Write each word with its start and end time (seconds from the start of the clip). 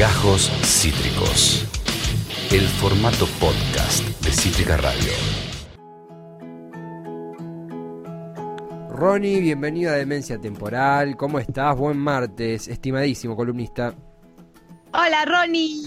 Gajos 0.00 0.50
Cítricos. 0.64 1.66
El 2.50 2.62
formato 2.62 3.26
podcast 3.38 4.02
de 4.24 4.30
Cítrica 4.32 4.78
Radio. 4.78 5.12
Ronnie, 8.88 9.40
bienvenido 9.40 9.90
a 9.92 9.96
Demencia 9.96 10.40
Temporal. 10.40 11.18
¿Cómo 11.18 11.38
estás? 11.38 11.76
Buen 11.76 11.98
martes, 11.98 12.68
estimadísimo 12.68 13.36
columnista. 13.36 13.94
Hola, 14.94 15.26
Ronnie. 15.26 15.82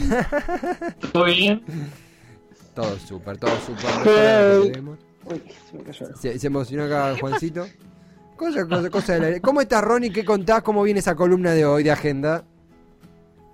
¿Todo 1.11 1.23
bien? 1.25 1.63
Todo 2.75 2.95
súper, 2.99 3.39
todo 3.39 3.51
súper. 3.65 3.89
Se, 6.19 6.37
se 6.37 6.45
emocionó 6.45 6.83
acá 6.83 7.15
Juancito. 7.19 7.65
Cosa, 8.37 8.67
cosa, 8.67 8.91
cosa 8.91 9.13
del 9.13 9.23
aire. 9.23 9.41
¿Cómo 9.41 9.59
estás, 9.59 9.83
Ronnie? 9.83 10.13
¿Qué 10.13 10.23
contás? 10.23 10.61
¿Cómo 10.61 10.83
viene 10.83 10.99
esa 10.99 11.15
columna 11.15 11.53
de 11.53 11.65
hoy 11.65 11.81
de 11.81 11.89
agenda? 11.89 12.45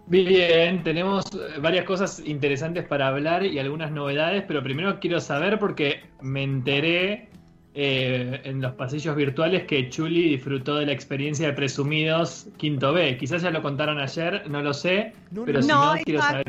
Bien, 0.10 0.82
tenemos 0.82 1.23
eh, 1.36 1.59
varias 1.62 1.86
cosas 1.86 2.20
interesantes 2.26 2.84
para 2.84 3.08
hablar 3.08 3.45
y 3.45 3.59
algunas 3.59 3.91
novedades, 3.91 4.44
pero 4.48 4.63
primero 4.63 5.00
quiero 5.00 5.20
saber 5.20 5.59
porque 5.59 6.02
me 6.22 6.41
enteré 6.41 7.30
eh, 7.76 8.41
en 8.44 8.59
los 8.59 8.73
pasillos 8.73 9.16
virtuales 9.16 9.66
que 9.66 9.88
Chuli 9.90 10.30
disfrutó 10.30 10.77
de 10.77 10.88
la 10.88 10.94
experiencia 10.94 11.45
de 11.45 11.53
Presumidos 11.53 12.48
Quinto 12.58 12.91
B. 12.91 13.17
Quizás 13.17 13.44
ya 13.44 13.52
lo 13.52 13.62
contaron 13.62 14.00
ayer, 14.00 14.50
no 14.50 14.64
lo 14.64 14.73
sé, 14.73 15.14
pero 15.45 15.62
no. 15.62 15.62
si 15.62 15.67
No, 15.67 15.94
quiero 16.03 16.22
saber 16.22 16.45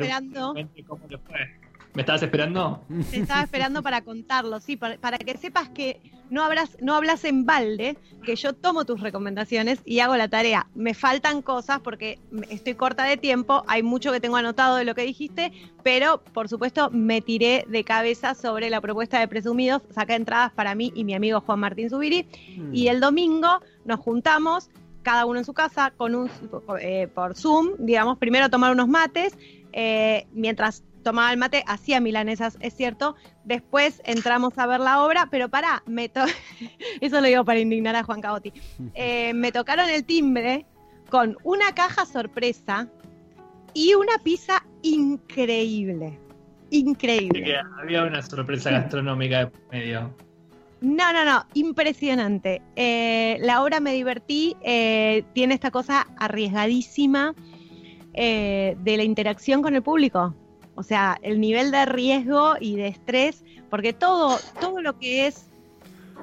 cómo 0.87 1.05
le 1.07 1.17
fue. 1.19 1.60
¿Me 1.93 2.01
estabas 2.03 2.23
esperando? 2.23 2.81
Te 3.11 3.17
estaba 3.19 3.41
esperando 3.41 3.83
para 3.83 4.01
contarlo, 4.01 4.59
sí, 4.59 4.77
para, 4.77 4.97
para 4.97 5.17
que 5.17 5.37
sepas 5.37 5.69
que 5.69 5.99
no 6.29 6.43
hablas, 6.43 6.77
no 6.81 6.95
hablas 6.95 7.25
en 7.25 7.45
balde, 7.45 7.97
que 8.23 8.37
yo 8.37 8.53
tomo 8.53 8.85
tus 8.85 9.01
recomendaciones 9.01 9.81
y 9.83 9.99
hago 9.99 10.15
la 10.15 10.29
tarea. 10.29 10.67
Me 10.73 10.93
faltan 10.93 11.41
cosas 11.41 11.81
porque 11.81 12.19
estoy 12.49 12.75
corta 12.75 13.03
de 13.03 13.17
tiempo, 13.17 13.65
hay 13.67 13.83
mucho 13.83 14.13
que 14.13 14.21
tengo 14.21 14.37
anotado 14.37 14.77
de 14.77 14.85
lo 14.85 14.95
que 14.95 15.01
dijiste, 15.01 15.51
pero 15.83 16.23
por 16.23 16.47
supuesto 16.47 16.89
me 16.91 17.19
tiré 17.19 17.65
de 17.67 17.83
cabeza 17.83 18.33
sobre 18.35 18.69
la 18.69 18.79
propuesta 18.79 19.19
de 19.19 19.27
Presumidos, 19.27 19.81
saqué 19.93 20.15
entradas 20.15 20.53
para 20.53 20.73
mí 20.73 20.93
y 20.95 21.03
mi 21.03 21.13
amigo 21.13 21.41
Juan 21.41 21.59
Martín 21.59 21.89
Zubiri, 21.89 22.25
Mm. 22.57 22.73
y 22.73 22.87
el 22.87 23.01
domingo 23.01 23.59
nos 23.83 23.99
juntamos, 23.99 24.69
cada 25.03 25.25
uno 25.25 25.39
en 25.39 25.45
su 25.45 25.53
casa, 25.53 25.91
con 25.97 26.15
un, 26.15 26.29
eh, 26.79 27.09
por 27.13 27.35
Zoom, 27.35 27.71
digamos, 27.79 28.17
primero 28.19 28.49
tomar 28.49 28.71
unos 28.71 28.87
mates, 28.87 29.37
eh, 29.73 30.27
mientras 30.31 30.83
tomaba 31.03 31.31
el 31.31 31.37
mate, 31.37 31.63
hacía 31.67 31.99
milanesas, 31.99 32.57
es 32.61 32.73
cierto, 32.75 33.15
después 33.43 34.01
entramos 34.05 34.57
a 34.57 34.67
ver 34.67 34.79
la 34.79 35.03
obra, 35.03 35.27
pero 35.31 35.49
pará, 35.49 35.83
me 35.85 36.09
to- 36.09 36.21
eso 37.01 37.21
lo 37.21 37.27
digo 37.27 37.43
para 37.45 37.59
indignar 37.59 37.95
a 37.95 38.03
Juan 38.03 38.21
Cabotti, 38.21 38.53
Eh, 38.93 39.33
me 39.33 39.51
tocaron 39.51 39.89
el 39.89 40.03
timbre 40.05 40.65
con 41.09 41.37
una 41.43 41.73
caja 41.73 42.05
sorpresa 42.05 42.87
y 43.73 43.93
una 43.93 44.13
pizza 44.23 44.63
increíble, 44.81 46.17
increíble. 46.69 47.43
Que 47.43 47.55
había 47.81 48.03
una 48.03 48.21
sorpresa 48.21 48.71
gastronómica 48.71 49.45
de 49.45 49.51
medio. 49.71 50.13
No, 50.81 51.13
no, 51.13 51.23
no, 51.25 51.45
impresionante. 51.53 52.61
Eh, 52.75 53.37
la 53.41 53.61
obra 53.63 53.79
me 53.79 53.93
divertí, 53.93 54.55
eh, 54.61 55.23
tiene 55.33 55.53
esta 55.53 55.69
cosa 55.71 56.07
arriesgadísima 56.17 57.35
eh, 58.13 58.75
de 58.79 58.97
la 58.97 59.03
interacción 59.03 59.61
con 59.61 59.75
el 59.75 59.83
público. 59.83 60.33
O 60.81 60.83
sea, 60.83 61.19
el 61.21 61.39
nivel 61.39 61.69
de 61.69 61.85
riesgo 61.85 62.55
y 62.59 62.75
de 62.75 62.87
estrés, 62.87 63.43
porque 63.69 63.93
todo, 63.93 64.39
todo 64.59 64.81
lo 64.81 64.97
que 64.97 65.27
es 65.27 65.45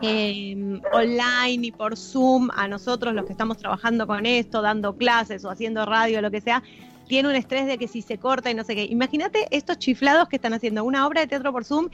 eh, 0.02 0.80
online 0.92 1.68
y 1.68 1.70
por 1.70 1.96
Zoom, 1.96 2.50
a 2.56 2.66
nosotros 2.66 3.14
los 3.14 3.24
que 3.24 3.30
estamos 3.30 3.56
trabajando 3.56 4.08
con 4.08 4.26
esto, 4.26 4.60
dando 4.60 4.96
clases 4.96 5.44
o 5.44 5.50
haciendo 5.50 5.86
radio, 5.86 6.20
lo 6.20 6.32
que 6.32 6.40
sea, 6.40 6.64
tiene 7.06 7.28
un 7.28 7.36
estrés 7.36 7.68
de 7.68 7.78
que 7.78 7.86
si 7.86 8.02
se 8.02 8.18
corta 8.18 8.50
y 8.50 8.54
no 8.54 8.64
sé 8.64 8.74
qué. 8.74 8.82
Imagínate 8.82 9.46
estos 9.52 9.78
chiflados 9.78 10.28
que 10.28 10.34
están 10.34 10.54
haciendo 10.54 10.82
una 10.82 11.06
obra 11.06 11.20
de 11.20 11.28
teatro 11.28 11.52
por 11.52 11.64
Zoom 11.64 11.88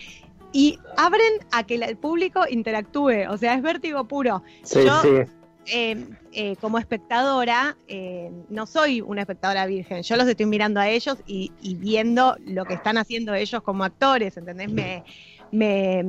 y 0.54 0.78
abren 0.96 1.34
a 1.52 1.64
que 1.64 1.74
el 1.74 1.98
público 1.98 2.44
interactúe. 2.48 3.28
O 3.28 3.36
sea, 3.36 3.56
es 3.56 3.62
vértigo 3.62 4.04
puro. 4.04 4.42
Yo, 4.72 5.26
eh, 5.66 6.06
eh, 6.32 6.56
como 6.60 6.78
espectadora, 6.78 7.76
eh, 7.88 8.30
no 8.50 8.66
soy 8.66 9.00
una 9.00 9.22
espectadora 9.22 9.66
virgen. 9.66 10.02
Yo 10.02 10.16
los 10.16 10.28
estoy 10.28 10.46
mirando 10.46 10.80
a 10.80 10.88
ellos 10.88 11.18
y, 11.26 11.52
y 11.62 11.74
viendo 11.76 12.36
lo 12.46 12.64
que 12.64 12.74
están 12.74 12.98
haciendo 12.98 13.34
ellos 13.34 13.62
como 13.62 13.84
actores, 13.84 14.36
¿entendés? 14.36 14.70
Me, 14.70 15.04
me, 15.52 16.00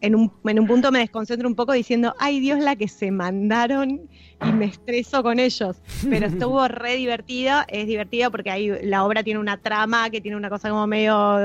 en, 0.00 0.14
un, 0.14 0.32
en 0.44 0.60
un 0.60 0.66
punto 0.66 0.92
me 0.92 1.00
desconcentro 1.00 1.48
un 1.48 1.54
poco 1.54 1.72
diciendo, 1.72 2.14
ay 2.18 2.40
Dios, 2.40 2.60
la 2.60 2.76
que 2.76 2.88
se 2.88 3.10
mandaron 3.10 4.08
y 4.46 4.52
me 4.52 4.66
estreso 4.66 5.22
con 5.22 5.38
ellos. 5.38 5.76
Pero 6.08 6.26
estuvo 6.26 6.66
re 6.68 6.96
divertido, 6.96 7.60
es 7.68 7.86
divertido 7.86 8.30
porque 8.30 8.50
ahí 8.50 8.70
la 8.82 9.04
obra 9.04 9.22
tiene 9.22 9.40
una 9.40 9.56
trama 9.56 10.08
que 10.10 10.20
tiene 10.20 10.36
una 10.36 10.50
cosa 10.50 10.70
como 10.70 10.86
medio, 10.86 11.38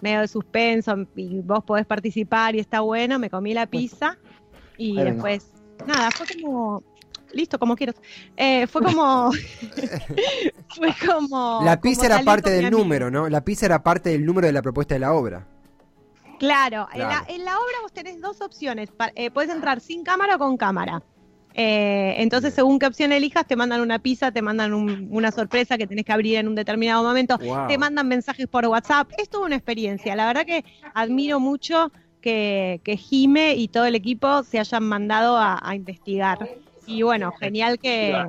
medio 0.00 0.20
de 0.20 0.28
suspenso 0.28 1.06
y 1.16 1.40
vos 1.40 1.64
podés 1.64 1.86
participar 1.86 2.54
y 2.54 2.60
está 2.60 2.80
bueno. 2.80 3.18
Me 3.18 3.30
comí 3.30 3.54
la 3.54 3.66
pizza 3.66 4.18
y 4.76 4.96
después, 4.96 5.52
nada, 5.86 6.10
fue 6.10 6.26
como, 6.42 6.82
listo, 7.32 7.58
como 7.58 7.76
quiero. 7.76 7.92
Eh, 8.36 8.66
fue 8.66 8.82
como, 8.82 9.30
fue 10.68 10.94
como... 11.06 11.60
La 11.64 11.80
pizza 11.80 12.02
como 12.02 12.14
era 12.14 12.22
parte 12.24 12.50
del 12.50 12.70
número, 12.70 13.10
¿no? 13.10 13.28
La 13.28 13.42
pizza 13.44 13.66
era 13.66 13.82
parte 13.82 14.10
del 14.10 14.24
número 14.24 14.46
de 14.46 14.52
la 14.52 14.62
propuesta 14.62 14.94
de 14.94 15.00
la 15.00 15.12
obra. 15.12 15.46
Claro, 16.38 16.86
En, 16.92 17.00
la, 17.00 17.24
en 17.28 17.44
la 17.46 17.52
obra 17.52 17.74
vos 17.82 17.92
tenés 17.92 18.20
dos 18.20 18.42
opciones. 18.42 18.90
Eh, 19.14 19.30
puedes 19.30 19.50
entrar 19.50 19.80
sin 19.80 20.04
cámara 20.04 20.36
o 20.36 20.38
con 20.38 20.56
cámara. 20.58 21.02
Eh, 21.54 22.16
entonces, 22.18 22.52
según 22.52 22.78
qué 22.78 22.84
opción 22.86 23.10
elijas, 23.12 23.46
te 23.46 23.56
mandan 23.56 23.80
una 23.80 23.98
pizza, 23.98 24.30
te 24.30 24.42
mandan 24.42 24.74
un- 24.74 25.08
una 25.10 25.32
sorpresa 25.32 25.78
que 25.78 25.86
tenés 25.86 26.04
que 26.04 26.12
abrir 26.12 26.36
en 26.36 26.48
un 26.48 26.54
determinado 26.54 27.02
momento, 27.02 27.38
Wow. 27.38 27.68
te 27.68 27.78
mandan 27.78 28.06
mensajes 28.08 28.46
por 28.48 28.66
WhatsApp. 28.66 29.10
Es 29.16 29.30
toda 29.30 29.46
una 29.46 29.56
experiencia. 29.56 30.14
La 30.14 30.26
verdad 30.26 30.44
que 30.44 30.62
admiro 30.92 31.40
mucho 31.40 31.90
que, 32.26 32.80
que 32.82 32.96
Jime 32.96 33.54
y 33.54 33.68
todo 33.68 33.84
el 33.84 33.94
equipo 33.94 34.42
se 34.42 34.58
hayan 34.58 34.82
mandado 34.82 35.36
a, 35.36 35.60
a 35.62 35.76
investigar. 35.76 36.38
Y 36.84 37.02
bueno, 37.02 37.30
genial 37.38 37.78
que... 37.78 38.26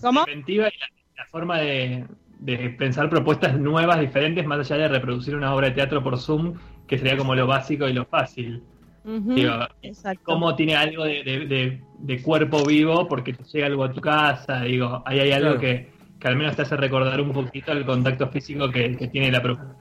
¿Cómo? 0.00 0.24
inventiva 0.26 0.66
y 0.66 0.76
la, 0.80 0.86
la 1.18 1.24
forma 1.26 1.58
de, 1.60 2.04
de 2.40 2.70
pensar 2.70 3.08
propuestas 3.08 3.56
nuevas, 3.56 4.00
diferentes, 4.00 4.44
más 4.44 4.58
allá 4.58 4.82
de 4.82 4.88
reproducir 4.88 5.36
una 5.36 5.54
obra 5.54 5.68
de 5.68 5.76
teatro 5.76 6.02
por 6.02 6.18
Zoom, 6.18 6.54
que 6.88 6.98
sería 6.98 7.16
como 7.16 7.36
lo 7.36 7.46
básico 7.46 7.88
y 7.88 7.92
lo 7.92 8.04
fácil. 8.06 8.60
Digo, 9.04 9.52
exacto. 9.82 10.20
cómo 10.24 10.56
tiene 10.56 10.74
algo 10.74 11.04
de, 11.04 11.22
de- 11.22 11.46
de- 11.46 11.80
de 12.00 12.22
cuerpo 12.22 12.64
vivo 12.66 13.06
porque 13.06 13.32
te 13.34 13.44
llega 13.44 13.66
algo 13.66 13.84
a 13.84 13.92
tu 13.92 14.00
casa, 14.00 14.62
digo, 14.62 15.00
ahí 15.06 15.20
hay 15.20 15.30
algo 15.30 15.50
Claro. 15.56 15.60
que, 15.60 15.88
que 16.18 16.28
al 16.28 16.36
menos 16.36 16.56
te 16.56 16.62
hace 16.62 16.76
recordar 16.76 17.20
un 17.20 17.32
poquito 17.32 17.70
el 17.70 17.86
contacto 17.86 18.26
físico 18.28 18.68
que, 18.68 18.96
que 18.96 19.06
tiene 19.06 19.30
la 19.30 19.40
propuesta. 19.40 19.76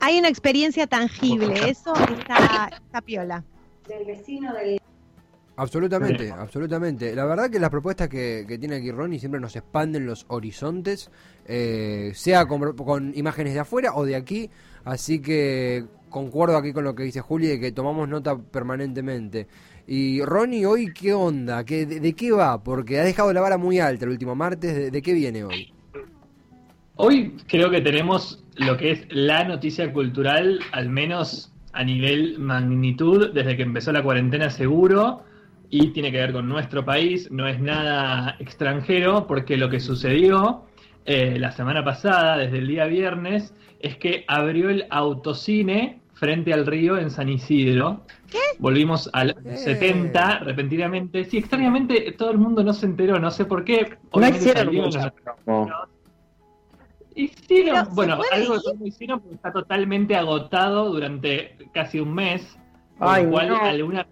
Hay 0.00 0.18
una 0.18 0.28
experiencia 0.28 0.86
tangible, 0.86 1.70
eso 1.70 1.94
está, 1.94 2.70
está 2.72 3.00
piola. 3.00 3.42
Absolutamente, 5.58 6.30
absolutamente. 6.30 7.14
La 7.14 7.24
verdad 7.24 7.48
que 7.48 7.58
las 7.58 7.70
propuestas 7.70 8.08
que, 8.08 8.44
que 8.46 8.58
tiene 8.58 8.76
aquí 8.76 8.90
Ronnie 8.90 9.18
siempre 9.18 9.40
nos 9.40 9.56
expanden 9.56 10.04
los 10.04 10.26
horizontes, 10.28 11.10
eh, 11.46 12.12
sea 12.14 12.44
con, 12.46 12.76
con 12.76 13.12
imágenes 13.16 13.54
de 13.54 13.60
afuera 13.60 13.94
o 13.94 14.04
de 14.04 14.16
aquí. 14.16 14.50
Así 14.84 15.20
que 15.20 15.86
concuerdo 16.10 16.58
aquí 16.58 16.74
con 16.74 16.84
lo 16.84 16.94
que 16.94 17.04
dice 17.04 17.22
Juli 17.22 17.46
de 17.46 17.58
que 17.58 17.72
tomamos 17.72 18.06
nota 18.06 18.36
permanentemente. 18.36 19.46
Y 19.86 20.20
Ronnie, 20.22 20.66
hoy, 20.66 20.92
¿qué 20.92 21.14
onda? 21.14 21.64
¿Qué, 21.64 21.86
de, 21.86 22.00
de 22.00 22.12
qué 22.12 22.32
va? 22.32 22.62
Porque 22.62 23.00
ha 23.00 23.04
dejado 23.04 23.32
la 23.32 23.40
vara 23.40 23.56
muy 23.56 23.80
alta 23.80 24.04
el 24.04 24.10
último 24.10 24.34
martes. 24.34 24.74
¿De, 24.74 24.90
de 24.90 25.02
qué 25.02 25.14
viene 25.14 25.44
hoy? 25.44 25.72
Hoy 26.96 27.34
creo 27.48 27.70
que 27.70 27.80
tenemos 27.80 28.44
lo 28.56 28.76
que 28.76 28.90
es 28.92 29.06
la 29.10 29.44
noticia 29.44 29.92
cultural, 29.92 30.60
al 30.72 30.88
menos 30.88 31.52
a 31.72 31.84
nivel 31.84 32.38
magnitud, 32.38 33.32
desde 33.32 33.56
que 33.56 33.62
empezó 33.62 33.92
la 33.92 34.02
cuarentena 34.02 34.50
seguro, 34.50 35.22
y 35.68 35.88
tiene 35.88 36.10
que 36.12 36.18
ver 36.18 36.32
con 36.32 36.48
nuestro 36.48 36.84
país, 36.84 37.30
no 37.30 37.46
es 37.48 37.60
nada 37.60 38.36
extranjero, 38.38 39.26
porque 39.26 39.56
lo 39.56 39.68
que 39.68 39.80
sucedió 39.80 40.62
eh, 41.04 41.36
la 41.38 41.52
semana 41.52 41.84
pasada, 41.84 42.38
desde 42.38 42.58
el 42.58 42.68
día 42.68 42.86
viernes, 42.86 43.52
es 43.80 43.96
que 43.96 44.24
abrió 44.26 44.70
el 44.70 44.86
autocine 44.90 46.00
frente 46.14 46.54
al 46.54 46.64
río 46.66 46.96
en 46.98 47.10
San 47.10 47.28
Isidro. 47.28 48.04
Volvimos 48.58 49.10
al 49.12 49.36
Eh. 49.44 49.56
70 49.56 50.38
repentinamente. 50.40 51.24
Sí, 51.24 51.36
extrañamente 51.38 52.12
todo 52.16 52.30
el 52.30 52.38
mundo 52.38 52.64
no 52.64 52.72
se 52.72 52.86
enteró, 52.86 53.18
no 53.18 53.30
sé 53.30 53.44
por 53.44 53.64
qué. 53.64 53.98
No 54.14 54.28
hicieron 54.28 54.74
las- 54.94 55.12
promo. 55.44 55.70
Hicieron, 57.16 57.74
Pero, 57.74 57.84
¿se 57.86 57.94
bueno, 57.94 58.20
algo 58.30 58.56
no 58.78 58.86
hicieron 58.86 59.20
porque 59.20 59.36
está 59.36 59.50
totalmente 59.50 60.14
agotado 60.14 60.92
durante 60.92 61.56
casi 61.72 61.98
un 61.98 62.14
mes. 62.14 62.58
Por 62.98 63.08
Ay, 63.08 63.24
lo 63.24 63.30
cual 63.30 63.48
no. 63.48 63.56
alguna 63.56 64.06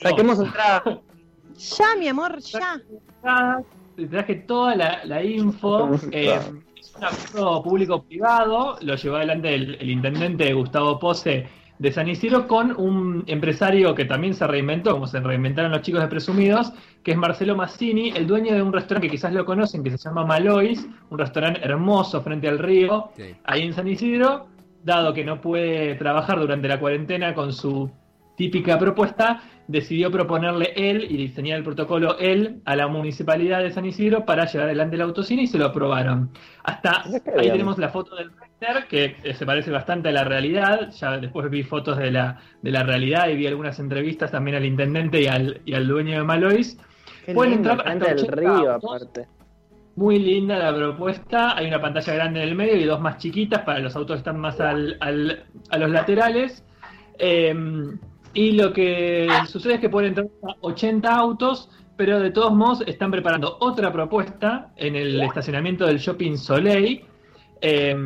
Saquemos. 0.00 0.38
Ya, 1.78 1.94
mi 1.96 2.08
amor, 2.08 2.40
ya. 2.40 2.80
Te 3.94 4.06
traje 4.08 4.34
toda 4.34 4.74
la, 4.74 5.04
la 5.04 5.22
info. 5.22 5.88
eh, 6.10 6.36
es 6.76 6.94
un 6.96 7.04
acuerdo 7.04 7.62
público-privado. 7.62 8.76
Lo 8.80 8.96
llevó 8.96 9.16
adelante 9.16 9.54
el, 9.54 9.76
el 9.76 9.88
intendente 9.88 10.52
Gustavo 10.52 10.98
Pose 10.98 11.46
de 11.78 11.92
San 11.92 12.08
Isidro 12.08 12.46
con 12.46 12.74
un 12.78 13.24
empresario 13.26 13.94
que 13.94 14.04
también 14.04 14.34
se 14.34 14.46
reinventó, 14.46 14.92
como 14.92 15.06
se 15.06 15.20
reinventaron 15.20 15.72
los 15.72 15.82
chicos 15.82 16.00
de 16.00 16.08
Presumidos, 16.08 16.72
que 17.02 17.12
es 17.12 17.16
Marcelo 17.16 17.56
Massini, 17.56 18.10
el 18.10 18.26
dueño 18.26 18.54
de 18.54 18.62
un 18.62 18.72
restaurante 18.72 19.08
que 19.08 19.12
quizás 19.12 19.32
lo 19.32 19.44
conocen, 19.44 19.82
que 19.82 19.90
se 19.90 19.98
llama 19.98 20.24
Malois, 20.24 20.86
un 21.10 21.18
restaurante 21.18 21.60
hermoso 21.62 22.22
frente 22.22 22.48
al 22.48 22.58
río, 22.58 23.10
Sí. 23.16 23.34
ahí 23.44 23.62
en 23.62 23.72
San 23.72 23.88
Isidro, 23.88 24.46
dado 24.84 25.12
que 25.12 25.24
no 25.24 25.40
puede 25.40 25.94
trabajar 25.96 26.38
durante 26.38 26.68
la 26.68 26.78
cuarentena 26.78 27.34
con 27.34 27.52
su 27.52 27.90
típica 28.36 28.78
propuesta, 28.78 29.42
decidió 29.66 30.10
proponerle 30.10 30.72
él 30.76 31.06
y 31.08 31.16
diseñar 31.16 31.58
el 31.58 31.64
protocolo 31.64 32.18
él 32.18 32.60
a 32.64 32.76
la 32.76 32.86
municipalidad 32.86 33.62
de 33.62 33.70
San 33.70 33.86
Isidro 33.86 34.24
para 34.24 34.44
llevar 34.46 34.66
adelante 34.66 34.96
el 34.96 35.02
autocine 35.02 35.42
y 35.42 35.46
se 35.46 35.56
lo 35.58 35.66
aprobaron. 35.66 36.30
Hasta 36.62 37.04
ahí 37.04 37.50
tenemos 37.50 37.78
la 37.78 37.88
foto 37.88 38.14
del 38.16 38.30
que 38.88 39.16
eh, 39.22 39.34
se 39.34 39.44
parece 39.44 39.70
bastante 39.70 40.08
a 40.08 40.12
la 40.12 40.24
realidad. 40.24 40.90
Ya 40.92 41.18
después 41.18 41.50
vi 41.50 41.62
fotos 41.62 41.98
de 41.98 42.10
la, 42.10 42.40
de 42.62 42.70
la 42.70 42.82
realidad 42.82 43.28
y 43.28 43.36
vi 43.36 43.46
algunas 43.46 43.78
entrevistas 43.78 44.30
también 44.30 44.56
al 44.56 44.64
intendente 44.64 45.20
y 45.20 45.26
al, 45.26 45.60
y 45.64 45.74
al 45.74 45.86
dueño 45.86 46.18
de 46.18 46.24
Malois. 46.24 46.78
Qué 47.26 47.34
Pueden 47.34 47.54
lindo, 47.54 47.70
entrar 47.72 47.88
hasta 47.88 48.04
del 48.08 48.18
80 48.18 48.36
río, 48.36 48.72
autos. 48.72 48.90
aparte. 48.90 49.28
Muy 49.96 50.18
linda 50.18 50.58
la 50.58 50.74
propuesta. 50.74 51.56
Hay 51.56 51.66
una 51.68 51.80
pantalla 51.80 52.14
grande 52.14 52.42
en 52.42 52.48
el 52.48 52.54
medio 52.54 52.76
y 52.76 52.84
dos 52.84 53.00
más 53.00 53.18
chiquitas 53.18 53.60
para 53.62 53.78
los 53.78 53.94
autos 53.96 54.16
que 54.16 54.18
están 54.18 54.40
más 54.40 54.60
al- 54.60 54.96
al- 55.00 55.44
a 55.70 55.78
los 55.78 55.90
laterales. 55.90 56.64
Eh, 57.18 57.54
y 58.32 58.52
lo 58.52 58.72
que 58.72 59.28
sucede 59.46 59.74
es 59.74 59.80
que 59.80 59.88
pueden 59.88 60.08
entrar 60.08 60.26
hasta 60.42 60.56
80 60.62 61.14
autos, 61.14 61.70
pero 61.96 62.18
de 62.18 62.30
todos 62.32 62.52
modos 62.52 62.82
están 62.86 63.12
preparando 63.12 63.56
otra 63.60 63.92
propuesta 63.92 64.72
en 64.76 64.96
el 64.96 65.20
estacionamiento 65.22 65.86
del 65.86 65.98
Shopping 65.98 66.36
Soleil 66.36 67.04
eh, 67.60 67.96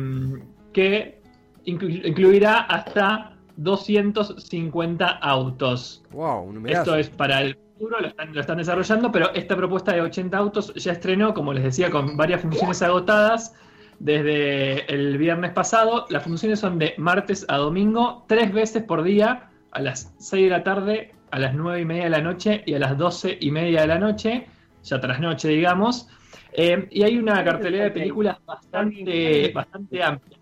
que 0.73 1.21
inclu- 1.65 2.05
incluirá 2.05 2.61
hasta 2.61 3.35
250 3.57 5.07
autos. 5.07 6.03
Wow. 6.11 6.65
Esto 6.67 6.95
es 6.95 7.09
para 7.09 7.41
el 7.41 7.57
futuro, 7.77 7.99
lo 7.99 8.07
están, 8.07 8.33
lo 8.33 8.41
están 8.41 8.57
desarrollando, 8.57 9.11
pero 9.11 9.33
esta 9.33 9.55
propuesta 9.55 9.93
de 9.93 10.01
80 10.01 10.37
autos 10.37 10.73
ya 10.75 10.91
estrenó, 10.93 11.33
como 11.33 11.53
les 11.53 11.63
decía, 11.63 11.89
con 11.89 12.17
varias 12.17 12.41
funciones 12.41 12.81
agotadas 12.81 13.53
desde 13.99 14.85
el 14.93 15.17
viernes 15.17 15.51
pasado. 15.51 16.05
Las 16.09 16.23
funciones 16.23 16.59
son 16.59 16.79
de 16.79 16.93
martes 16.97 17.45
a 17.49 17.57
domingo, 17.57 18.25
tres 18.27 18.53
veces 18.53 18.83
por 18.83 19.03
día, 19.03 19.49
a 19.71 19.81
las 19.81 20.13
6 20.19 20.45
de 20.45 20.49
la 20.49 20.63
tarde, 20.63 21.13
a 21.31 21.39
las 21.39 21.53
9 21.53 21.81
y 21.81 21.85
media 21.85 22.03
de 22.05 22.09
la 22.09 22.21
noche 22.21 22.63
y 22.65 22.73
a 22.73 22.79
las 22.79 22.97
12 22.97 23.37
y 23.39 23.51
media 23.51 23.81
de 23.81 23.87
la 23.87 23.99
noche, 23.99 24.47
ya 24.83 24.99
tras 24.99 25.19
noche, 25.19 25.47
digamos. 25.49 26.07
Eh, 26.53 26.87
y 26.91 27.03
hay 27.03 27.17
una 27.17 27.43
cartelera 27.43 27.85
de 27.85 27.91
películas 27.91 28.37
bastante, 28.45 29.51
bastante 29.53 30.03
amplia. 30.03 30.37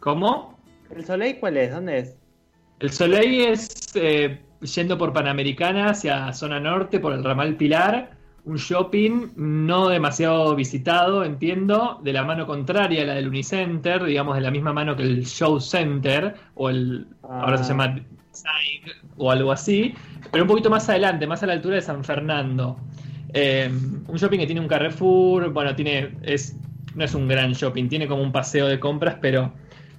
¿Cómo? 0.00 0.58
¿El 0.94 1.04
Soleil 1.04 1.38
cuál 1.38 1.56
es? 1.56 1.70
¿Dónde 1.70 1.98
es? 1.98 2.16
El 2.80 2.90
Soleil 2.90 3.40
es 3.52 3.90
eh, 3.94 4.40
yendo 4.60 4.96
por 4.96 5.12
Panamericana 5.12 5.90
hacia 5.90 6.32
zona 6.32 6.60
norte, 6.60 7.00
por 7.00 7.12
el 7.12 7.24
ramal 7.24 7.56
Pilar, 7.56 8.10
un 8.44 8.56
shopping 8.56 9.32
no 9.36 9.88
demasiado 9.88 10.54
visitado, 10.54 11.24
entiendo, 11.24 12.00
de 12.02 12.12
la 12.12 12.24
mano 12.24 12.46
contraria 12.46 13.02
a 13.02 13.06
la 13.06 13.14
del 13.14 13.28
Unicenter, 13.28 14.04
digamos 14.04 14.36
de 14.36 14.40
la 14.40 14.50
misma 14.50 14.72
mano 14.72 14.96
que 14.96 15.02
el 15.02 15.26
Show 15.26 15.60
Center, 15.60 16.34
o 16.54 16.70
el, 16.70 17.06
Ah. 17.22 17.42
ahora 17.42 17.58
se 17.58 17.70
llama 17.70 17.88
Design, 17.88 19.10
o 19.18 19.30
algo 19.30 19.52
así, 19.52 19.94
pero 20.30 20.44
un 20.44 20.48
poquito 20.48 20.70
más 20.70 20.88
adelante, 20.88 21.26
más 21.26 21.42
a 21.42 21.46
la 21.46 21.54
altura 21.54 21.74
de 21.74 21.82
San 21.82 22.02
Fernando. 22.04 22.78
Eh, 23.34 23.70
un 24.06 24.16
shopping 24.16 24.38
que 24.38 24.46
tiene 24.46 24.60
un 24.60 24.68
Carrefour, 24.68 25.50
bueno, 25.52 25.74
tiene, 25.74 26.16
es, 26.22 26.56
no 26.94 27.04
es 27.04 27.14
un 27.14 27.28
gran 27.28 27.52
shopping, 27.52 27.88
tiene 27.88 28.06
como 28.08 28.22
un 28.22 28.32
paseo 28.32 28.66
de 28.66 28.80
compras, 28.80 29.16
pero 29.20 29.52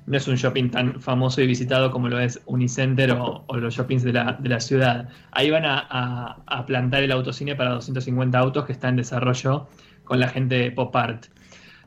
no 0.07 0.17
es 0.17 0.27
un 0.27 0.35
shopping 0.35 0.69
tan 0.71 0.99
famoso 1.01 1.39
y 1.41 1.45
visitado 1.47 1.91
como 1.91 2.09
lo 2.09 2.19
es 2.19 2.41
Unicenter 2.47 3.11
o, 3.11 3.43
o 3.45 3.57
los 3.57 3.75
shoppings 3.75 4.01
de 4.03 4.13
la, 4.13 4.33
de 4.39 4.49
la 4.49 4.59
ciudad. 4.59 5.09
Ahí 5.31 5.51
van 5.51 5.65
a, 5.65 6.37
a- 6.47 6.65
plantar 6.65 7.03
el 7.03 7.11
autocine 7.11 7.55
para 7.55 7.71
250 7.71 8.37
autos 8.39 8.65
que 8.65 8.71
está 8.71 8.89
en 8.89 8.95
desarrollo 8.95 9.67
con 10.05 10.19
la 10.19 10.27
gente 10.27 10.55
de 10.55 10.71
Pop 10.71 10.95
Art. 10.95 11.25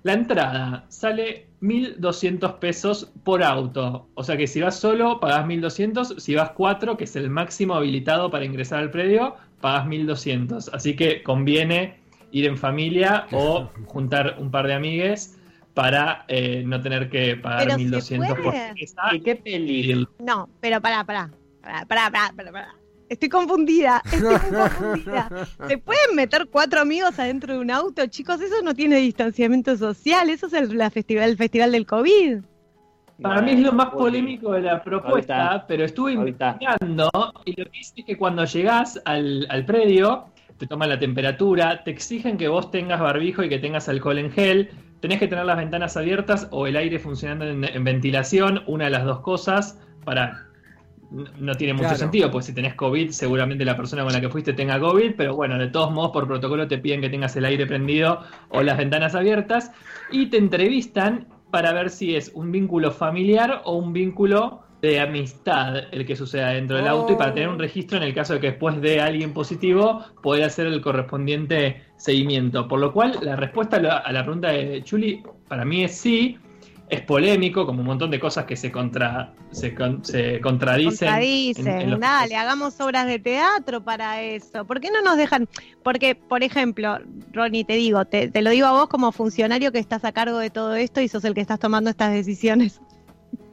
La 0.04 0.12
entrada 0.12 0.84
sale 0.88 1.48
1.200 1.60 2.58
pesos 2.58 3.12
por 3.24 3.42
auto. 3.42 4.08
O 4.14 4.22
sea 4.24 4.36
que 4.36 4.46
si 4.46 4.60
vas 4.60 4.78
solo, 4.78 5.18
pagas 5.20 5.44
1.200. 5.46 6.18
Si 6.20 6.34
vas 6.34 6.50
cuatro, 6.50 6.96
que 6.96 7.04
es 7.04 7.16
el 7.16 7.30
máximo 7.30 7.74
habilitado 7.74 8.30
para 8.30 8.44
ingresar 8.44 8.78
al 8.80 8.90
predio, 8.90 9.36
pagas 9.62 9.86
1.200. 9.86 10.68
Así 10.74 10.94
que 10.94 11.22
conviene 11.22 12.00
ir 12.32 12.46
en 12.46 12.58
familia 12.58 13.26
o 13.32 13.70
juntar 13.86 14.36
un 14.38 14.50
par 14.50 14.66
de 14.66 14.74
amigues 14.74 15.38
para 15.72 16.26
eh, 16.28 16.62
no 16.66 16.82
tener 16.82 17.08
que 17.08 17.36
pagar 17.36 17.68
Pero 17.78 18.00
se 18.00 18.18
1.200 18.18 18.28
por 18.28 18.42
puede. 18.42 18.74
pieza. 18.74 19.02
¿Y 19.12 19.20
qué 19.20 19.36
peli? 19.36 20.06
No, 20.18 20.50
pero 20.60 20.82
pará, 20.82 21.04
pará. 21.04 21.30
Pará, 21.62 21.86
pará, 21.86 22.10
pará, 22.10 22.32
pará, 22.36 22.52
pará. 22.52 22.74
Estoy 23.08 23.28
confundida, 23.28 24.02
estoy 24.10 24.20
confundida. 24.50 25.28
¿Se 25.68 25.78
pueden 25.78 26.14
meter 26.14 26.48
cuatro 26.50 26.80
amigos 26.80 27.18
adentro 27.18 27.52
de 27.52 27.60
un 27.60 27.70
auto? 27.70 28.06
Chicos, 28.06 28.40
eso 28.40 28.62
no 28.62 28.74
tiene 28.74 28.96
distanciamiento 28.96 29.76
social, 29.76 30.30
eso 30.30 30.46
es 30.46 30.54
el, 30.54 30.76
la 30.78 30.90
festival, 30.90 31.28
el 31.30 31.36
festival 31.36 31.72
del 31.72 31.86
COVID. 31.86 32.38
Para 33.22 33.42
mí 33.42 33.52
es 33.52 33.60
lo 33.60 33.72
más 33.72 33.90
polémico 33.90 34.52
de 34.52 34.62
la 34.62 34.82
propuesta, 34.82 35.46
Ahorita. 35.48 35.66
pero 35.66 35.84
estuve 35.84 36.14
Ahorita. 36.16 36.56
investigando 36.60 37.10
y 37.44 37.58
lo 37.60 37.64
que 37.66 37.78
dice 37.78 37.92
es 37.96 38.04
que 38.04 38.16
cuando 38.16 38.44
llegás 38.44 39.00
al, 39.04 39.46
al 39.48 39.64
predio, 39.64 40.24
te 40.58 40.66
toman 40.66 40.88
la 40.88 40.98
temperatura, 40.98 41.82
te 41.84 41.90
exigen 41.90 42.36
que 42.36 42.48
vos 42.48 42.70
tengas 42.70 43.00
barbijo 43.00 43.42
y 43.42 43.48
que 43.48 43.58
tengas 43.58 43.88
alcohol 43.88 44.18
en 44.18 44.30
gel, 44.30 44.70
tenés 45.00 45.18
que 45.18 45.26
tener 45.28 45.44
las 45.44 45.56
ventanas 45.56 45.96
abiertas 45.96 46.48
o 46.52 46.66
el 46.66 46.76
aire 46.76 46.98
funcionando 46.98 47.46
en, 47.46 47.64
en 47.64 47.84
ventilación, 47.84 48.62
una 48.66 48.84
de 48.84 48.90
las 48.90 49.04
dos 49.04 49.20
cosas, 49.20 49.80
para... 50.04 50.46
No 51.38 51.54
tiene 51.56 51.74
mucho 51.74 51.88
Claro. 51.88 51.98
sentido, 51.98 52.30
pues 52.30 52.46
si 52.46 52.54
tenés 52.54 52.72
COVID, 52.74 53.10
seguramente 53.10 53.66
la 53.66 53.76
persona 53.76 54.02
con 54.02 54.14
la 54.14 54.20
que 54.22 54.30
fuiste 54.30 54.54
tenga 54.54 54.80
COVID, 54.80 55.12
pero 55.14 55.36
bueno, 55.36 55.58
de 55.58 55.66
todos 55.68 55.90
modos, 55.90 56.10
por 56.10 56.26
protocolo 56.26 56.66
te 56.66 56.78
piden 56.78 57.02
que 57.02 57.10
tengas 57.10 57.36
el 57.36 57.44
aire 57.44 57.66
prendido 57.66 58.20
o 58.48 58.62
las 58.62 58.78
ventanas 58.78 59.14
abiertas 59.14 59.72
y 60.10 60.30
te 60.30 60.38
entrevistan 60.38 61.26
para 61.52 61.74
ver 61.74 61.90
si 61.90 62.16
es 62.16 62.32
un 62.34 62.50
vínculo 62.50 62.90
familiar 62.90 63.60
o 63.64 63.76
un 63.76 63.92
vínculo 63.92 64.62
de 64.80 64.98
amistad 64.98 65.76
el 65.92 66.06
que 66.06 66.16
suceda 66.16 66.48
dentro 66.48 66.78
del 66.78 66.88
auto 66.88 67.12
y 67.12 67.16
para 67.16 67.34
tener 67.34 67.50
un 67.50 67.58
registro 67.58 67.98
en 67.98 68.02
el 68.04 68.14
caso 68.14 68.32
de 68.32 68.40
que 68.40 68.46
después 68.48 68.80
de 68.80 69.00
alguien 69.00 69.34
positivo 69.34 70.02
poder 70.22 70.44
hacer 70.44 70.66
el 70.66 70.80
correspondiente 70.80 71.82
seguimiento. 71.96 72.66
Por 72.66 72.80
lo 72.80 72.92
cual 72.92 73.18
la 73.20 73.36
respuesta 73.36 73.76
a 73.76 73.80
la, 73.80 73.96
a 73.98 74.10
la 74.12 74.24
pregunta 74.24 74.48
de 74.48 74.82
Chuli 74.82 75.22
para 75.46 75.64
mí 75.66 75.84
es 75.84 75.94
sí. 75.94 76.38
Es 76.92 77.00
polémico, 77.00 77.64
como 77.64 77.80
un 77.80 77.86
montón 77.86 78.10
de 78.10 78.20
cosas 78.20 78.44
que 78.44 78.54
se 78.54 78.70
contra 78.70 79.32
se, 79.50 79.74
con- 79.74 80.04
se 80.04 80.40
contradicen. 80.42 81.08
Contradicen, 81.08 81.66
en- 81.66 81.80
en 81.80 81.90
los- 81.92 82.00
dale, 82.00 82.36
hagamos 82.36 82.78
obras 82.82 83.06
de 83.06 83.18
teatro 83.18 83.82
para 83.82 84.20
eso. 84.20 84.66
¿Por 84.66 84.78
qué 84.78 84.90
no 84.90 85.00
nos 85.00 85.16
dejan? 85.16 85.48
Porque, 85.82 86.14
por 86.14 86.42
ejemplo, 86.42 86.98
Ronnie, 87.32 87.64
te 87.64 87.76
digo, 87.76 88.04
te, 88.04 88.28
te 88.28 88.42
lo 88.42 88.50
digo 88.50 88.66
a 88.66 88.72
vos 88.72 88.88
como 88.90 89.10
funcionario 89.10 89.72
que 89.72 89.78
estás 89.78 90.04
a 90.04 90.12
cargo 90.12 90.36
de 90.36 90.50
todo 90.50 90.74
esto 90.74 91.00
y 91.00 91.08
sos 91.08 91.24
el 91.24 91.32
que 91.32 91.40
estás 91.40 91.58
tomando 91.58 91.88
estas 91.88 92.12
decisiones. 92.12 92.78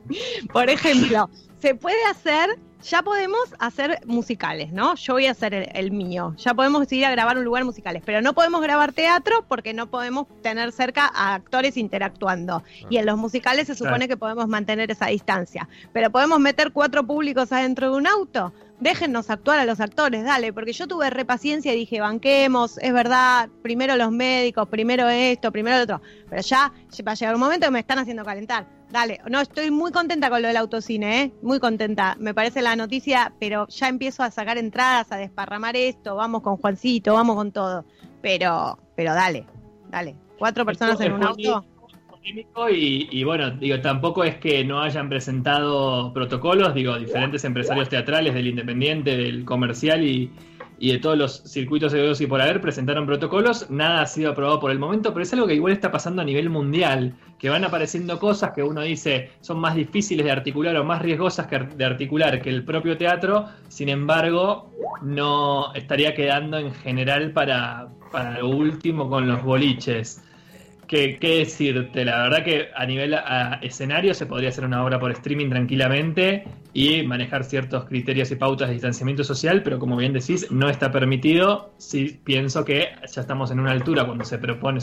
por 0.51 0.69
ejemplo, 0.69 1.29
se 1.61 1.75
puede 1.75 2.03
hacer, 2.09 2.57
ya 2.81 3.01
podemos 3.01 3.41
hacer 3.59 3.99
musicales, 4.05 4.71
¿no? 4.71 4.95
Yo 4.95 5.13
voy 5.13 5.25
a 5.25 5.31
hacer 5.31 5.53
el, 5.53 5.69
el 5.73 5.91
mío. 5.91 6.33
Ya 6.37 6.53
podemos 6.53 6.89
ir 6.91 7.05
a 7.05 7.11
grabar 7.11 7.37
un 7.37 7.43
lugar 7.43 7.65
musicales, 7.65 8.01
pero 8.05 8.21
no 8.21 8.33
podemos 8.33 8.61
grabar 8.61 8.93
teatro 8.93 9.45
porque 9.47 9.73
no 9.73 9.87
podemos 9.89 10.27
tener 10.41 10.71
cerca 10.71 11.11
a 11.13 11.35
actores 11.35 11.75
interactuando. 11.75 12.63
Y 12.89 12.97
en 12.97 13.05
los 13.05 13.17
musicales 13.17 13.67
se 13.67 13.75
supone 13.75 13.97
Claro. 14.05 14.07
que 14.09 14.17
podemos 14.17 14.47
mantener 14.47 14.89
esa 14.91 15.07
distancia. 15.07 15.67
Pero 15.91 16.09
podemos 16.09 16.39
meter 16.39 16.71
cuatro 16.71 17.05
públicos 17.05 17.51
adentro 17.51 17.91
de 17.91 17.97
un 17.97 18.07
auto. 18.07 18.53
Déjennos 18.79 19.29
actuar 19.29 19.59
a 19.59 19.65
los 19.65 19.81
actores, 19.81 20.23
dale, 20.23 20.53
porque 20.53 20.71
yo 20.71 20.87
tuve 20.87 21.09
repaciencia 21.09 21.73
y 21.73 21.79
dije, 21.79 21.99
banquemos, 21.99 22.77
es 22.77 22.93
verdad, 22.93 23.49
primero 23.61 23.97
los 23.97 24.09
médicos, 24.09 24.69
primero 24.69 25.09
esto, 25.09 25.51
primero 25.51 25.75
lo 25.75 25.83
otro. 25.83 26.01
Pero 26.29 26.41
ya 26.41 26.71
va 27.05 27.11
a 27.11 27.15
llegar 27.15 27.35
un 27.35 27.41
momento 27.41 27.67
que 27.67 27.71
me 27.71 27.79
están 27.79 27.99
haciendo 27.99 28.23
calentar. 28.23 28.78
Dale, 28.91 29.21
no, 29.29 29.39
estoy 29.39 29.69
muy 29.69 29.91
contenta 29.91 30.29
con 30.29 30.41
lo 30.41 30.47
del 30.47 30.57
autocine, 30.57 31.21
¿eh? 31.21 31.33
Muy 31.43 31.59
contenta. 31.59 32.15
Me 32.19 32.33
parece 32.33 32.61
la 32.61 32.75
noticia, 32.75 33.33
pero 33.39 33.67
ya 33.67 33.87
empiezo 33.87 34.23
a 34.23 34.31
sacar 34.31 34.57
entradas, 34.57 35.11
a 35.11 35.17
desparramar 35.17 35.75
esto, 35.75 36.15
vamos 36.15 36.41
con 36.41 36.57
Juancito, 36.57 37.13
vamos 37.13 37.35
con 37.35 37.51
todo. 37.51 37.85
Pero, 38.21 38.79
pero 38.95 39.13
dale, 39.13 39.45
dale. 39.89 40.15
Cuatro 40.39 40.65
personas 40.65 40.93
Esto 40.93 41.03
en 41.03 41.11
es 41.11 41.17
un 41.17 41.23
auto. 41.23 41.65
polémico 42.09 42.69
Y, 42.69 43.07
y 43.11 43.23
bueno, 43.23 43.51
digo, 43.51 43.79
tampoco 43.79 44.23
es 44.23 44.37
que 44.37 44.65
no 44.65 44.81
hayan 44.81 45.07
presentado 45.07 46.11
protocolos, 46.11 46.73
digo, 46.73 46.97
diferentes 46.97 47.43
empresarios 47.43 47.89
teatrales 47.89 48.33
del 48.33 48.47
independiente, 48.47 49.15
del 49.15 49.45
comercial 49.45 50.03
y, 50.03 50.31
y 50.79 50.91
de 50.93 50.99
todos 50.99 51.17
los 51.17 51.43
circuitos 51.43 51.91
de 51.91 52.09
y 52.19 52.27
por 52.27 52.41
haber 52.41 52.61
presentaron 52.61 53.05
protocolos, 53.05 53.69
nada 53.69 54.01
ha 54.01 54.05
sido 54.07 54.31
aprobado 54.31 54.59
por 54.59 54.71
el 54.71 54.79
momento, 54.79 55.13
pero 55.13 55.23
es 55.23 55.33
algo 55.33 55.45
que 55.45 55.53
igual 55.53 55.73
está 55.73 55.91
pasando 55.91 56.21
a 56.21 56.25
nivel 56.25 56.49
mundial, 56.49 57.15
que 57.37 57.49
van 57.49 57.63
apareciendo 57.65 58.19
cosas 58.19 58.51
que 58.53 58.63
uno 58.63 58.81
dice 58.81 59.31
son 59.41 59.59
más 59.59 59.75
difíciles 59.75 60.25
de 60.25 60.31
articular 60.31 60.75
o 60.77 60.83
más 60.83 61.01
riesgosas 61.01 61.47
que 61.47 61.59
de 61.59 61.85
articular 61.85 62.41
que 62.41 62.49
el 62.49 62.63
propio 62.63 62.97
teatro, 62.97 63.47
sin 63.67 63.89
embargo, 63.89 64.71
no 65.01 65.73
estaría 65.75 66.15
quedando 66.15 66.57
en 66.57 66.73
general 66.73 67.31
para, 67.31 67.89
para 68.11 68.39
lo 68.39 68.49
último 68.49 69.09
con 69.09 69.27
los 69.27 69.43
boliches. 69.43 70.23
¿Qué, 70.89 71.19
qué 71.19 71.37
decirte? 71.37 72.03
La 72.03 72.23
verdad 72.23 72.43
que 72.43 72.69
a 72.75 72.83
nivel 72.83 73.13
a 73.13 73.59
escenario 73.61 74.15
se 74.15 74.25
podría 74.25 74.49
hacer 74.49 74.65
una 74.65 74.83
obra 74.83 74.99
por 74.99 75.11
streaming 75.11 75.47
tranquilamente 75.47 76.45
y 76.73 77.03
manejar 77.03 77.43
ciertos 77.43 77.85
criterios 77.85 78.31
y 78.31 78.35
pautas 78.35 78.69
de 78.69 78.73
distanciamiento 78.73 79.23
social, 79.23 79.61
pero 79.61 79.77
como 79.77 79.95
bien 79.97 80.13
decís, 80.13 80.51
no 80.51 80.67
está 80.67 80.91
permitido. 80.91 81.71
Sí 81.77 82.19
pienso 82.23 82.65
que 82.65 82.87
ya 83.05 83.21
estamos 83.21 83.51
en 83.51 83.59
una 83.59 83.69
altura 83.69 84.03
cuando 84.07 84.25
se 84.25 84.39
propone, 84.39 84.79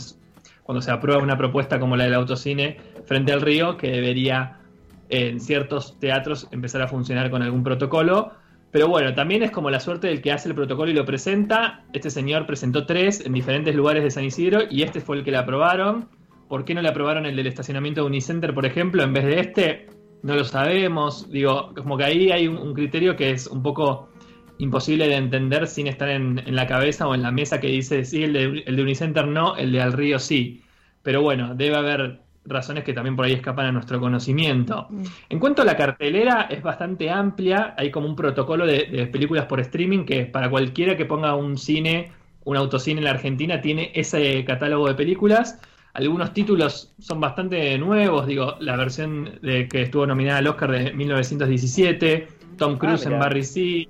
cuando 0.63 0.81
se 0.81 0.93
aprueba 0.93 1.21
una 1.21 1.37
propuesta 1.37 1.81
como 1.81 1.97
la 1.97 2.05
del 2.05 2.15
autocine 2.15 2.77
frente 3.05 3.33
al 3.33 3.41
río, 3.41 3.77
que 3.77 3.91
debería 3.91 4.61
en 5.09 5.41
ciertos 5.41 5.99
teatros 5.99 6.47
empezar 6.53 6.83
a 6.83 6.87
funcionar 6.87 7.33
con 7.33 7.43
algún 7.43 7.65
protocolo. 7.65 8.33
Pero 8.76 8.88
bueno, 8.88 9.14
también 9.14 9.42
es 9.42 9.50
como 9.52 9.71
la 9.71 9.80
suerte 9.80 10.09
del 10.09 10.21
que 10.21 10.33
hace 10.33 10.50
el 10.50 10.54
protocolo 10.54 10.90
y 10.90 10.95
lo 10.95 11.06
presenta. 11.06 11.83
Este 11.95 12.11
señor 12.11 12.45
presentó 12.45 12.85
tres 12.85 13.25
en 13.25 13.33
diferentes 13.33 13.75
lugares 13.75 14.02
de 14.02 14.11
San 14.11 14.25
Isidro 14.25 14.64
y 14.71 14.83
este 14.83 15.00
fue 15.00 15.16
el 15.16 15.25
que 15.25 15.30
le 15.30 15.38
aprobaron. 15.38 16.11
¿Por 16.47 16.66
qué 16.66 16.75
no 16.75 16.83
le 16.83 16.90
aprobaron 16.90 17.25
el 17.25 17.37
del 17.37 17.47
estacionamiento 17.47 18.02
de 18.02 18.09
Unicenter, 18.09 18.52
por 18.52 18.66
ejemplo, 18.66 19.02
en 19.02 19.14
vez 19.14 19.25
de 19.25 19.40
este? 19.40 19.87
No 20.23 20.35
lo 20.35 20.45
sabemos. 20.45 21.30
Digo, 21.30 21.73
como 21.75 21.97
que 21.97 22.04
ahí 22.04 22.30
hay 22.30 22.49
un, 22.49 22.75
criterio 22.75 23.16
que 23.16 23.30
es 23.30 23.47
un 23.47 23.62
poco 23.62 24.11
imposible 24.59 25.09
de 25.09 25.16
entender 25.16 25.68
sin 25.68 25.87
estar 25.87 26.11
en, 26.11 26.38
en 26.40 26.54
la 26.54 26.66
cabeza 26.66 27.09
o 27.09 27.14
en 27.14 27.23
la 27.23 27.30
mesa 27.30 27.59
que 27.59 27.68
dice 27.68 28.04
sí, 28.04 28.25
el 28.25 28.35
de, 28.35 28.62
el 28.66 28.76
de 28.76 28.83
Unicenter 28.83 29.26
no, 29.26 29.56
el 29.56 29.73
de 29.73 29.80
Al 29.80 29.95
Río 29.95 30.18
sí. 30.18 30.62
Pero 31.02 31.23
bueno, 31.23 31.54
debe 31.54 31.76
haber 31.76 32.21
razones 32.47 32.85
que 32.85 32.93
también 32.93 33.17
por 33.17 33.25
ahí 33.25 33.33
escapan 33.33 33.67
a 33.67 33.73
nuestro 33.73 34.00
conocimiento. 34.00 34.87
Mm. 34.91 35.03
En 35.31 35.38
cuanto 35.38 35.62
a 35.62 35.65
la 35.65 35.76
cartelera, 35.76 36.49
es 36.50 36.62
bastante 36.62 37.11
amplia, 37.11 37.75
hay 37.76 37.91
como 37.91 38.07
un 38.07 38.17
protocolo 38.17 38.67
de, 38.67 38.85
de 38.85 39.07
películas 39.07 39.47
por 39.47 39.61
streaming 39.61 40.05
que 40.05 40.26
para 40.26 40.49
cualquiera 40.50 40.97
que 40.97 41.05
ponga 41.05 41.35
un 41.35 41.59
cine, 41.59 42.12
un 42.45 42.57
autocine 42.57 42.99
en 42.99 43.05
la 43.05 43.11
Argentina, 43.11 43.61
tiene 43.61 43.91
ese 43.95 44.45
catálogo 44.45 44.88
de 44.88 44.95
películas. 44.95 45.61
Algunos 45.97 46.35
títulos 46.35 46.93
son 46.99 47.21
bastante 47.21 47.79
nuevos, 47.79 48.26
digo, 48.26 48.57
la 48.61 48.76
versión 48.76 49.38
de 49.41 49.67
que 49.67 49.83
estuvo 49.83 50.07
nominada 50.07 50.38
al 50.38 50.47
Oscar 50.47 50.71
de 50.71 50.93
1917, 50.93 52.29
Tom 52.59 52.76
Cruise 52.76 53.07
en. 53.07 53.19
Barry 53.19 53.43
Sea, 53.43 53.87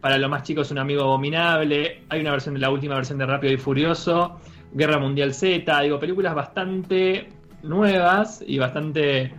para 0.00 0.18
los 0.18 0.30
más 0.30 0.44
chicos 0.44 0.70
un 0.70 0.78
amigo 0.78 1.02
abominable, 1.02 2.02
hay 2.08 2.20
una 2.20 2.30
versión 2.30 2.54
de 2.54 2.60
la 2.60 2.70
última 2.70 2.94
versión 2.94 3.18
de 3.18 3.26
Rápido 3.26 3.52
y 3.52 3.56
Furioso, 3.56 4.38
Guerra 4.72 4.98
Mundial 4.98 5.34
Z, 5.34 5.80
digo, 5.80 5.98
películas 5.98 6.34
bastante 6.34 7.28
nuevas 7.62 8.42
y 8.46 8.58
bastante 8.58 9.32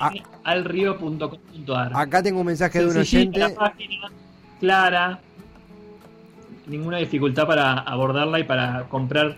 Ah. 0.00 0.12
alrío.com.ar 0.44 1.92
Acá 1.94 2.22
tengo 2.22 2.40
un 2.40 2.46
mensaje 2.46 2.80
de 2.80 2.86
un 2.86 2.96
oyente. 2.96 3.38
la 3.38 3.54
página, 3.54 4.08
clara, 4.60 5.20
ninguna 6.66 6.98
dificultad 6.98 7.46
para 7.46 7.78
abordarla 7.78 8.38
y 8.40 8.44
para 8.44 8.84
comprar. 8.88 9.36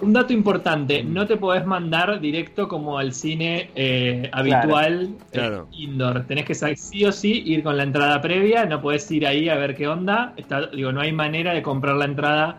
Un 0.00 0.12
dato 0.12 0.32
importante, 0.32 1.02
no 1.02 1.26
te 1.26 1.36
podés 1.36 1.66
mandar 1.66 2.20
directo 2.20 2.68
como 2.68 2.98
al 2.98 3.12
cine 3.12 3.70
eh, 3.74 4.30
habitual 4.32 5.08
eh, 5.08 5.32
Claro. 5.32 5.66
indoor. 5.72 6.24
Tenés 6.28 6.44
que 6.44 6.54
sí 6.54 7.04
o 7.04 7.10
sí 7.10 7.42
ir 7.46 7.64
con 7.64 7.76
la 7.76 7.82
entrada 7.82 8.20
previa, 8.22 8.64
no 8.64 8.80
podés 8.80 9.10
ir 9.10 9.26
ahí 9.26 9.48
a 9.48 9.56
ver 9.56 9.74
qué 9.74 9.88
onda. 9.88 10.34
Está, 10.36 10.68
digo, 10.68 10.92
no 10.92 11.00
hay 11.00 11.10
manera 11.10 11.52
de 11.52 11.62
comprar 11.62 11.96
la 11.96 12.04
entrada 12.04 12.58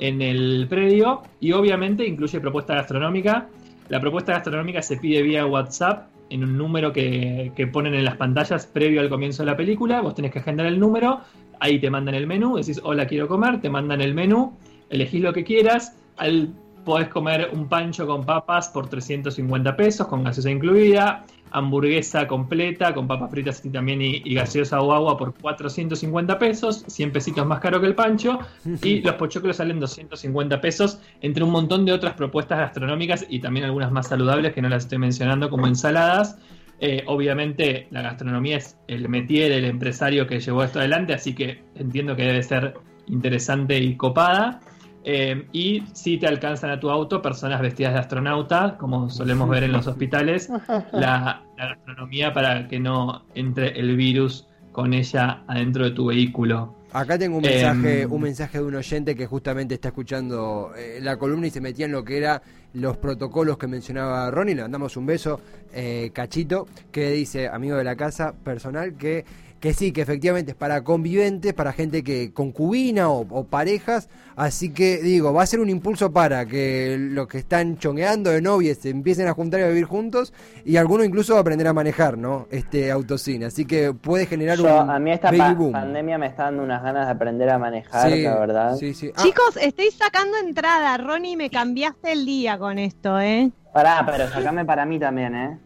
en 0.00 0.22
el 0.22 0.66
predio 0.68 1.22
y 1.38 1.52
obviamente 1.52 2.06
incluye 2.06 2.40
propuesta 2.40 2.74
gastronómica. 2.74 3.48
La 3.88 4.00
propuesta 4.00 4.32
gastronómica 4.32 4.82
se 4.82 4.96
pide 4.96 5.22
vía 5.22 5.46
WhatsApp 5.46 6.08
en 6.30 6.44
un 6.44 6.56
número 6.56 6.92
que, 6.92 7.52
que 7.54 7.66
ponen 7.66 7.94
en 7.94 8.04
las 8.04 8.16
pantallas 8.16 8.66
previo 8.66 9.00
al 9.00 9.08
comienzo 9.08 9.42
de 9.42 9.46
la 9.46 9.56
película. 9.56 10.00
Vos 10.00 10.14
tenés 10.14 10.32
que 10.32 10.38
agendar 10.38 10.66
el 10.66 10.78
número, 10.78 11.20
ahí 11.60 11.78
te 11.78 11.90
mandan 11.90 12.14
el 12.14 12.26
menú, 12.26 12.56
decís 12.56 12.80
hola 12.82 13.06
quiero 13.06 13.28
comer, 13.28 13.60
te 13.60 13.68
mandan 13.68 14.00
el 14.00 14.14
menú, 14.14 14.56
elegís 14.88 15.22
lo 15.22 15.32
que 15.32 15.44
quieras, 15.44 15.96
al, 16.16 16.50
podés 16.84 17.08
comer 17.08 17.50
un 17.52 17.68
pancho 17.68 18.06
con 18.06 18.24
papas 18.24 18.68
por 18.68 18.88
350 18.88 19.76
pesos, 19.76 20.06
con 20.06 20.24
gaseosa 20.24 20.50
incluida, 20.50 21.24
hamburguesa 21.50 22.26
completa 22.26 22.94
con 22.94 23.06
papas 23.06 23.30
fritas 23.30 23.64
y 23.64 23.70
también 23.70 24.02
y, 24.02 24.22
y 24.24 24.34
gaseosa 24.34 24.80
o 24.80 24.92
agua 24.92 25.16
por 25.16 25.34
450 25.34 26.38
pesos, 26.38 26.84
100 26.86 27.12
pesitos 27.12 27.46
más 27.46 27.60
caro 27.60 27.80
que 27.80 27.86
el 27.86 27.94
pancho, 27.94 28.38
y 28.82 29.00
los 29.00 29.14
pochoclos 29.14 29.56
salen 29.56 29.80
250 29.80 30.60
pesos, 30.60 31.00
entre 31.20 31.44
un 31.44 31.50
montón 31.50 31.84
de 31.84 31.92
otras 31.92 32.14
propuestas 32.14 32.58
gastronómicas 32.58 33.26
y 33.28 33.40
también 33.40 33.66
algunas 33.66 33.90
más 33.92 34.08
saludables 34.08 34.52
que 34.52 34.62
no 34.62 34.68
las 34.68 34.84
estoy 34.84 34.98
mencionando, 34.98 35.50
como 35.50 35.66
ensaladas. 35.66 36.38
Eh, 36.82 37.04
obviamente 37.06 37.88
la 37.90 38.00
gastronomía 38.00 38.56
es 38.56 38.78
el 38.88 39.06
métier, 39.08 39.52
el 39.52 39.66
empresario 39.66 40.26
que 40.26 40.40
llevó 40.40 40.64
esto 40.64 40.78
adelante, 40.78 41.12
así 41.12 41.34
que 41.34 41.62
entiendo 41.74 42.16
que 42.16 42.22
debe 42.22 42.42
ser 42.42 42.74
interesante 43.06 43.78
y 43.78 43.96
copada. 43.96 44.60
Eh, 45.04 45.46
y 45.52 45.82
si 45.92 46.18
te 46.18 46.26
alcanzan 46.26 46.70
a 46.70 46.78
tu 46.80 46.90
auto 46.90 47.22
personas 47.22 47.60
vestidas 47.60 47.94
de 47.94 48.00
astronauta, 48.00 48.76
como 48.78 49.08
solemos 49.08 49.48
ver 49.48 49.64
en 49.64 49.72
los 49.72 49.86
hospitales, 49.86 50.50
la, 50.92 51.42
la 51.56 51.66
gastronomía 51.68 52.32
para 52.32 52.68
que 52.68 52.78
no 52.78 53.24
entre 53.34 53.78
el 53.78 53.96
virus 53.96 54.46
con 54.72 54.92
ella 54.94 55.42
adentro 55.48 55.84
de 55.84 55.90
tu 55.92 56.06
vehículo. 56.06 56.76
Acá 56.92 57.16
tengo 57.16 57.36
un 57.36 57.42
mensaje, 57.42 58.02
Em. 58.02 58.12
un 58.12 58.20
mensaje 58.20 58.58
de 58.58 58.64
un 58.64 58.74
oyente 58.74 59.14
que 59.14 59.26
justamente 59.26 59.74
está 59.74 59.88
escuchando 59.88 60.72
eh, 60.76 60.98
la 61.00 61.16
columna 61.16 61.46
y 61.46 61.50
se 61.50 61.60
metía 61.60 61.86
en 61.86 61.92
lo 61.92 62.04
que 62.04 62.18
era 62.18 62.42
los 62.72 62.96
protocolos 62.96 63.58
que 63.58 63.68
mencionaba 63.68 64.28
Ronnie. 64.30 64.56
Le 64.56 64.62
mandamos 64.62 64.96
un 64.96 65.06
beso, 65.06 65.40
eh, 65.72 66.10
Cachito, 66.12 66.66
que 66.90 67.10
dice, 67.12 67.46
amigo 67.48 67.76
de 67.76 67.84
la 67.84 67.94
casa, 67.94 68.34
personal, 68.44 68.94
que, 68.94 69.24
que 69.60 69.74
sí, 69.74 69.92
que 69.92 70.00
efectivamente 70.00 70.52
es 70.52 70.56
para 70.56 70.82
conviventes, 70.82 71.52
para 71.52 71.72
gente 71.74 72.02
que 72.02 72.32
concubina 72.32 73.10
o, 73.10 73.26
o 73.28 73.44
parejas. 73.44 74.08
Así 74.34 74.72
que 74.72 74.98
digo, 75.02 75.34
va 75.34 75.42
a 75.42 75.46
ser 75.46 75.60
un 75.60 75.68
impulso 75.68 76.10
para 76.12 76.46
que 76.46 76.96
los 76.98 77.28
que 77.28 77.36
están 77.38 77.76
chongueando 77.76 78.30
de 78.30 78.40
novias 78.40 78.78
se 78.78 78.88
empiecen 78.88 79.28
a 79.28 79.34
juntar 79.34 79.60
y 79.60 79.64
a 79.64 79.68
vivir 79.68 79.84
juntos 79.84 80.32
y 80.64 80.78
algunos 80.78 81.04
incluso 81.06 81.36
a 81.36 81.40
aprender 81.40 81.66
a 81.66 81.74
manejar, 81.74 82.16
¿no? 82.16 82.48
Este 82.50 82.90
autocine. 82.90 83.44
Así 83.44 83.66
que 83.66 83.92
puede 83.92 84.24
generar 84.24 84.56
Yo, 84.56 84.82
un 84.82 84.90
a 84.90 84.98
mí 84.98 85.12
esta 85.12 85.28
baby 85.30 85.38
pa- 85.40 85.52
boom. 85.52 85.72
pandemia 85.72 86.16
me 86.16 86.26
está 86.28 86.44
dando 86.44 86.62
unas 86.62 86.82
ganas 86.82 87.04
de 87.06 87.12
aprender 87.12 87.50
a 87.50 87.58
manejar, 87.58 88.10
Sí, 88.10 88.22
la 88.22 88.38
verdad. 88.38 88.76
sí, 88.76 88.94
sí. 88.94 89.10
Ah, 89.14 89.22
Chicos, 89.22 89.58
estoy 89.60 89.90
sacando 89.90 90.38
entrada. 90.38 90.96
Ronnie, 90.96 91.36
me 91.36 91.50
cambiaste 91.50 92.12
el 92.12 92.24
día 92.24 92.58
con 92.58 92.78
esto, 92.78 93.20
¿eh? 93.20 93.50
Pará, 93.74 94.02
pero 94.06 94.26
sacame 94.28 94.64
para 94.64 94.86
mí 94.86 94.98
también, 94.98 95.34
¿eh? 95.34 95.58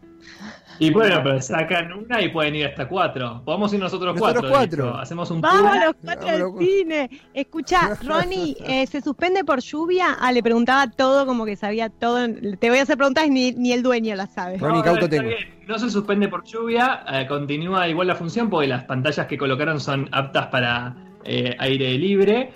Y 0.79 0.91
bueno, 0.91 1.21
pero 1.23 1.41
sacan 1.41 1.91
una 1.93 2.21
y 2.21 2.29
pueden 2.29 2.55
ir 2.55 2.65
hasta 2.67 2.87
cuatro. 2.87 3.41
Podemos 3.45 3.73
ir 3.73 3.79
nosotros, 3.79 4.15
Nosotros 4.15 4.45
cuatro. 4.49 4.83
cuatro. 4.85 4.97
Hacemos 4.99 5.31
un 5.31 5.41
Vamos 5.41 5.71
tour. 5.71 5.85
los 5.85 5.95
cuatro 6.03 6.29
al 6.29 6.59
cine. 6.59 7.09
Escucha, 7.33 7.95
Ronnie, 8.03 8.55
eh, 8.65 8.85
¿se 8.87 9.01
suspende 9.01 9.43
por 9.43 9.61
lluvia? 9.61 10.17
Ah, 10.19 10.31
le 10.31 10.43
preguntaba 10.43 10.89
todo 10.89 11.25
como 11.25 11.45
que 11.45 11.55
sabía 11.55 11.89
todo. 11.89 12.27
Te 12.59 12.69
voy 12.69 12.79
a 12.79 12.83
hacer 12.83 12.97
preguntas 12.97 13.25
y 13.27 13.29
ni, 13.29 13.51
ni 13.53 13.71
el 13.71 13.83
dueño 13.83 14.15
las 14.15 14.33
sabe. 14.33 14.57
Ronnie, 14.57 14.81
¿qué 14.83 14.89
auto 14.89 15.05
está 15.05 15.17
tengo? 15.21 15.31
No 15.67 15.79
se 15.79 15.89
suspende 15.89 16.27
por 16.27 16.43
lluvia, 16.43 17.03
eh, 17.11 17.25
continúa 17.27 17.87
igual 17.87 18.07
la 18.07 18.15
función 18.15 18.49
porque 18.49 18.67
las 18.67 18.83
pantallas 18.83 19.25
que 19.27 19.37
colocaron 19.37 19.79
son 19.79 20.07
aptas 20.11 20.47
para 20.47 20.95
eh, 21.23 21.55
aire 21.57 21.97
libre. 21.97 22.51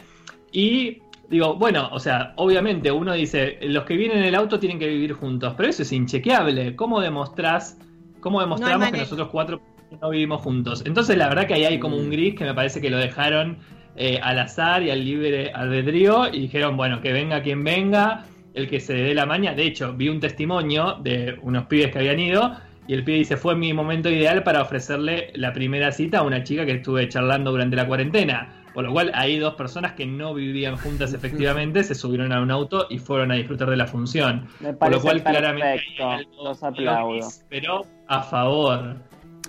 Y 0.52 0.98
digo, 1.30 1.56
bueno, 1.56 1.90
o 1.92 2.00
sea, 2.00 2.34
obviamente 2.38 2.92
uno 2.92 3.14
dice, 3.14 3.58
los 3.64 3.84
que 3.86 3.96
vienen 3.96 4.20
en 4.20 4.26
el 4.26 4.36
auto 4.36 4.60
tienen 4.60 4.78
que 4.80 4.88
vivir 4.88 5.14
juntos, 5.14 5.54
pero 5.58 5.70
eso 5.70 5.82
es 5.84 5.92
inchequeable. 5.92 6.76
¿Cómo 6.76 7.02
demostrás, 7.02 7.78
cómo 8.20 8.42
demostramos 8.42 8.92
que 8.92 8.98
nosotros 8.98 9.30
cuatro 9.32 9.62
no 10.02 10.10
vivimos 10.10 10.42
juntos? 10.42 10.84
Entonces 10.86 11.18
la 11.18 11.30
verdad 11.30 11.48
que 11.48 11.56
ahí 11.56 11.66
hay 11.66 11.80
como 11.80 11.98
un 11.98 12.10
gris 12.10 12.36
que 12.36 12.46
me 12.46 12.54
parece 12.54 12.82
que 12.82 12.90
lo 12.90 12.98
dejaron 12.98 13.60
eh, 13.96 14.20
al 14.22 14.40
azar 14.40 14.84
y 14.84 14.92
al 14.92 15.04
libre 15.04 15.52
albedrío 15.52 16.28
y 16.34 16.42
dijeron, 16.42 16.78
bueno, 16.78 17.02
que 17.02 17.12
venga 17.12 17.42
quien 17.42 17.64
venga, 17.64 18.26
el 18.54 18.70
que 18.70 18.80
se 18.80 18.94
dé 18.94 19.14
la 19.14 19.26
maña. 19.26 19.54
De 19.54 19.64
hecho, 19.64 19.94
vi 19.94 20.10
un 20.10 20.20
testimonio 20.20 20.98
de 21.02 21.38
unos 21.42 21.66
pibes 21.66 21.92
que 21.92 22.00
habían 22.00 22.20
ido 22.20 22.56
y 22.88 22.94
el 22.94 23.04
pibe 23.04 23.20
dice, 23.20 23.38
fue 23.38 23.56
mi 23.56 23.72
momento 23.72 24.10
ideal 24.10 24.42
para 24.42 24.62
ofrecerle 24.62 25.32
la 25.36 25.54
primera 25.54 25.92
cita 25.92 26.20
a 26.20 26.22
una 26.24 26.44
chica 26.44 26.66
que 26.66 26.72
estuve 26.72 27.08
charlando 27.08 27.52
durante 27.52 27.76
la 27.76 27.86
cuarentena. 27.86 28.59
Por 28.80 28.86
lo 28.88 28.94
cual, 28.94 29.12
hay 29.14 29.38
dos 29.38 29.56
personas 29.56 29.92
que 29.92 30.06
no 30.06 30.34
vivían 30.34 30.78
juntas 30.78 31.12
efectivamente, 31.14 31.84
se 31.84 31.96
subieron 31.96 32.32
a 32.32 32.42
un 32.42 32.50
auto 32.50 32.88
y 32.90 32.98
fueron 32.98 33.30
a 33.30 33.36
disfrutar 33.36 33.70
de 33.70 33.76
la 33.76 33.86
función. 33.88 34.48
Me 34.62 34.68
Por 34.72 34.74
lo 34.74 34.78
parece 34.80 35.02
cual, 35.02 35.24
claramente, 35.24 35.68
perfecto. 35.74 36.10
algo 36.10 36.44
Los 36.46 36.64
aplaudo. 36.64 37.28
pero 37.50 37.86
a 38.08 38.24
favor. 38.24 38.96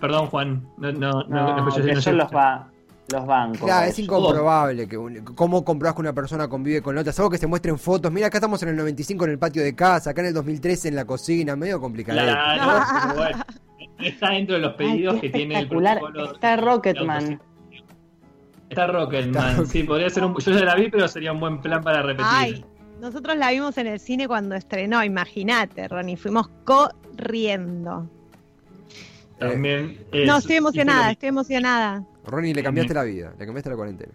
Perdón, 0.00 0.26
Juan, 0.26 0.66
no, 0.78 0.90
no, 0.90 0.98
no, 1.12 1.22
No, 1.28 1.56
no, 1.56 1.68
yo- 1.70 1.76
que 1.84 1.88
no 1.90 1.94
yo 1.94 2.00
sé- 2.02 2.12
los, 2.12 2.28
va, 2.34 2.68
los 3.12 3.24
bancos. 3.24 3.60
Claro, 3.60 3.86
es 3.86 3.98
incomprobable 4.00 4.88
que 4.88 4.98
un- 4.98 5.24
cómo 5.24 5.64
comprobás 5.64 5.94
que 5.94 6.00
una 6.00 6.12
persona 6.12 6.48
convive 6.48 6.82
con 6.82 6.96
la 6.96 7.02
otra. 7.02 7.10
Es 7.12 7.18
algo 7.20 7.30
que 7.30 7.38
se 7.38 7.46
muestre 7.46 7.70
en 7.70 7.78
fotos. 7.78 8.10
Mira, 8.10 8.26
acá 8.26 8.38
estamos 8.38 8.60
en 8.64 8.70
el 8.70 8.76
95 8.78 9.26
en 9.26 9.30
el 9.30 9.38
patio 9.38 9.62
de 9.62 9.76
casa, 9.76 10.10
acá 10.10 10.22
en 10.22 10.26
el 10.26 10.34
2013 10.34 10.88
en 10.88 10.96
la 10.96 11.04
cocina, 11.04 11.54
medio 11.54 11.80
complicado. 11.80 12.18
Claro, 12.18 13.14
bueno, 13.16 13.44
está 14.00 14.30
dentro 14.30 14.56
de 14.56 14.60
los 14.62 14.72
pedidos 14.74 15.14
Ay, 15.14 15.20
que 15.20 15.30
tiene 15.30 15.58
el 15.60 15.68
protocolo. 15.68 16.32
Está 16.32 16.56
de- 16.56 16.62
Rocketman. 16.62 17.40
Está 18.70 18.86
Rocketman, 18.86 19.50
Está 19.50 19.66
sí, 19.66 19.82
podría 19.82 20.08
ser 20.08 20.24
un. 20.24 20.34
Yo 20.38 20.52
ya 20.52 20.64
la 20.64 20.76
vi, 20.76 20.88
pero 20.88 21.06
sería 21.08 21.32
un 21.32 21.40
buen 21.40 21.60
plan 21.60 21.82
para 21.82 22.02
repetir. 22.02 22.24
Ay, 22.28 22.64
nosotros 23.00 23.36
la 23.36 23.50
vimos 23.50 23.76
en 23.78 23.86
el 23.88 23.98
cine 24.00 24.26
cuando 24.28 24.54
estrenó, 24.54 25.02
imagínate, 25.04 25.88
Ronnie, 25.88 26.16
fuimos 26.16 26.48
corriendo. 26.64 28.08
También 29.38 29.98
es- 30.12 30.26
no, 30.26 30.36
estoy 30.38 30.56
emocionada, 30.56 31.10
estoy 31.10 31.30
emocionada. 31.30 32.04
Ronnie, 32.24 32.54
le 32.54 32.62
cambiaste 32.62 32.94
la 32.94 33.02
vida, 33.04 33.32
le 33.38 33.44
cambiaste 33.46 33.70
la 33.70 33.76
cuarentena. 33.76 34.12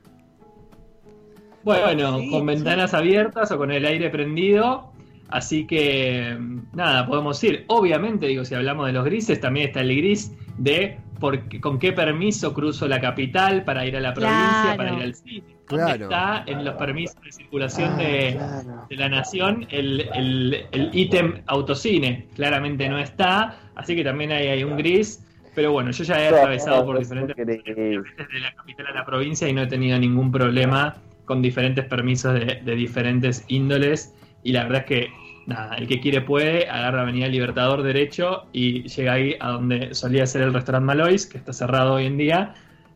Bueno, 1.64 2.20
Sí, 2.20 2.30
con 2.30 2.40
sí. 2.42 2.46
ventanas 2.46 2.94
abiertas 2.94 3.52
o 3.52 3.58
con 3.58 3.72
el 3.72 3.86
aire 3.86 4.10
prendido. 4.10 4.92
Así 5.30 5.66
que, 5.66 6.38
nada, 6.74 7.08
podemos 7.08 7.44
ir. 7.44 7.66
Obviamente, 7.68 8.28
digo, 8.28 8.46
si 8.46 8.54
hablamos 8.54 8.86
de 8.86 8.94
los 8.94 9.04
grises, 9.04 9.42
también 9.42 9.68
está 9.68 9.82
el 9.82 9.96
gris 9.98 10.32
de 10.60 11.00
por 11.20 11.48
qué- 11.48 11.60
con 11.62 11.80
qué 11.80 11.92
permiso 11.94 12.54
cruzo 12.54 12.88
la 12.88 13.00
capital 13.02 13.64
para 13.64 13.86
ir 13.86 13.96
a 13.98 14.00
la 14.00 14.14
provincia, 14.14 14.62
Claro. 14.64 14.78
para 14.78 14.94
ir 14.96 15.02
al 15.04 15.16
cine. 15.16 15.44
¿Dónde 15.68 15.86
Claro. 15.98 16.04
está 16.04 16.44
en 16.46 16.64
los 16.64 16.76
permisos 16.76 17.20
de 17.24 17.32
circulación 17.32 17.92
Ah, 17.94 17.98
de, 17.98 18.34
claro. 18.38 18.86
de 18.90 18.96
la 18.96 19.10
nación 19.10 19.66
el, 19.72 20.08
el, 20.14 20.66
el 20.72 20.90
ítem 20.94 21.42
autocine. 21.48 22.28
Claramente 22.36 22.88
no 22.88 23.00
está, 23.00 23.58
así 23.76 23.96
que 23.96 24.04
también 24.04 24.32
hay, 24.32 24.48
hay 24.48 24.64
un 24.64 24.78
gris. 24.78 25.22
Pero 25.56 25.72
bueno, 25.72 25.92
yo 25.92 26.04
ya 26.04 26.22
he 26.22 26.28
atravesado 26.28 26.86
por 26.86 27.00
diferentes 27.00 27.36
desde 27.38 28.40
la 28.42 28.54
capital 28.56 28.88
a 28.88 28.92
la 28.92 29.06
provincia 29.06 29.48
y 29.48 29.54
no 29.54 29.62
he 29.62 29.68
tenido 29.68 29.98
ningún 29.98 30.30
problema 30.32 30.98
con 31.24 31.42
diferentes 31.42 31.86
permisos 31.86 32.34
de, 32.34 32.60
de 32.64 32.76
diferentes 32.76 33.46
índoles. 33.48 34.14
Y 34.44 34.52
la 34.52 34.64
verdad 34.64 34.82
es 34.82 34.86
que, 34.86 35.08
nada, 35.46 35.76
el 35.76 35.88
que 35.88 36.00
quiere 36.00 36.22
puede, 36.22 36.70
agarra 36.70 37.02
Avenida 37.02 37.28
Libertador 37.28 37.84
derecho 37.84 38.46
y 38.54 38.84
llega 38.88 39.14
ahí 39.14 39.36
a 39.40 39.50
donde 39.50 39.94
solía 39.94 40.26
ser 40.28 40.42
el 40.44 40.54
restaurante 40.54 40.86
Malois, 40.86 41.26
que 41.28 41.38
está 41.38 41.54
cerrado 41.54 41.94
hoy 41.96 42.06
en 42.06 42.18
día. 42.18 42.54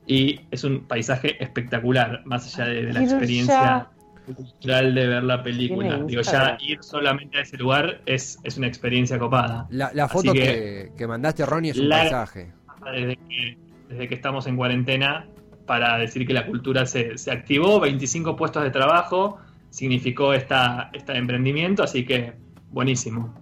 Y 0.08 0.42
es 0.50 0.64
un 0.64 0.86
paisaje 0.86 1.42
espectacular, 1.44 2.22
más 2.26 2.54
allá 2.60 2.70
de, 2.70 2.86
de 2.86 2.94
la 2.94 3.04
experiencia 3.04 3.88
cultural 4.26 4.96
de 4.96 5.08
ver 5.08 5.24
la 5.24 5.44
película. 5.44 6.00
Digo, 6.00 6.22
ya 6.22 6.58
ir 6.60 6.80
solamente 6.82 7.38
a 7.38 7.42
ese 7.42 7.58
lugar 7.58 8.02
es, 8.06 8.40
es 8.44 8.58
una 8.58 8.68
experiencia 8.68 9.20
copada. 9.20 9.68
La, 9.70 9.92
la 9.94 10.08
foto 10.08 10.34
que- 10.34 10.40
que, 10.40 10.92
que 10.98 11.08
mandaste, 11.08 11.46
Ronnie, 11.46 11.72
es 11.72 11.78
un 11.78 11.90
La- 11.90 11.98
paisaje. 12.00 12.52
desde 12.92 13.16
que, 13.18 13.58
desde 13.90 14.08
que 14.08 14.16
estamos 14.16 14.48
en 14.48 14.56
cuarentena 14.56 15.26
para 15.68 15.98
decir 16.00 16.26
que 16.26 16.34
la 16.34 16.48
cultura 16.48 16.86
se, 16.88 17.18
se 17.20 17.32
activó, 17.32 17.80
25 17.80 18.36
puestos 18.36 18.64
de 18.64 18.72
trabajo 18.72 19.38
significó 19.70 20.34
esta, 20.34 20.90
este 20.94 21.18
emprendimiento, 21.18 21.84
así 21.84 22.06
que 22.06 22.34
buenísimo. 22.72 23.34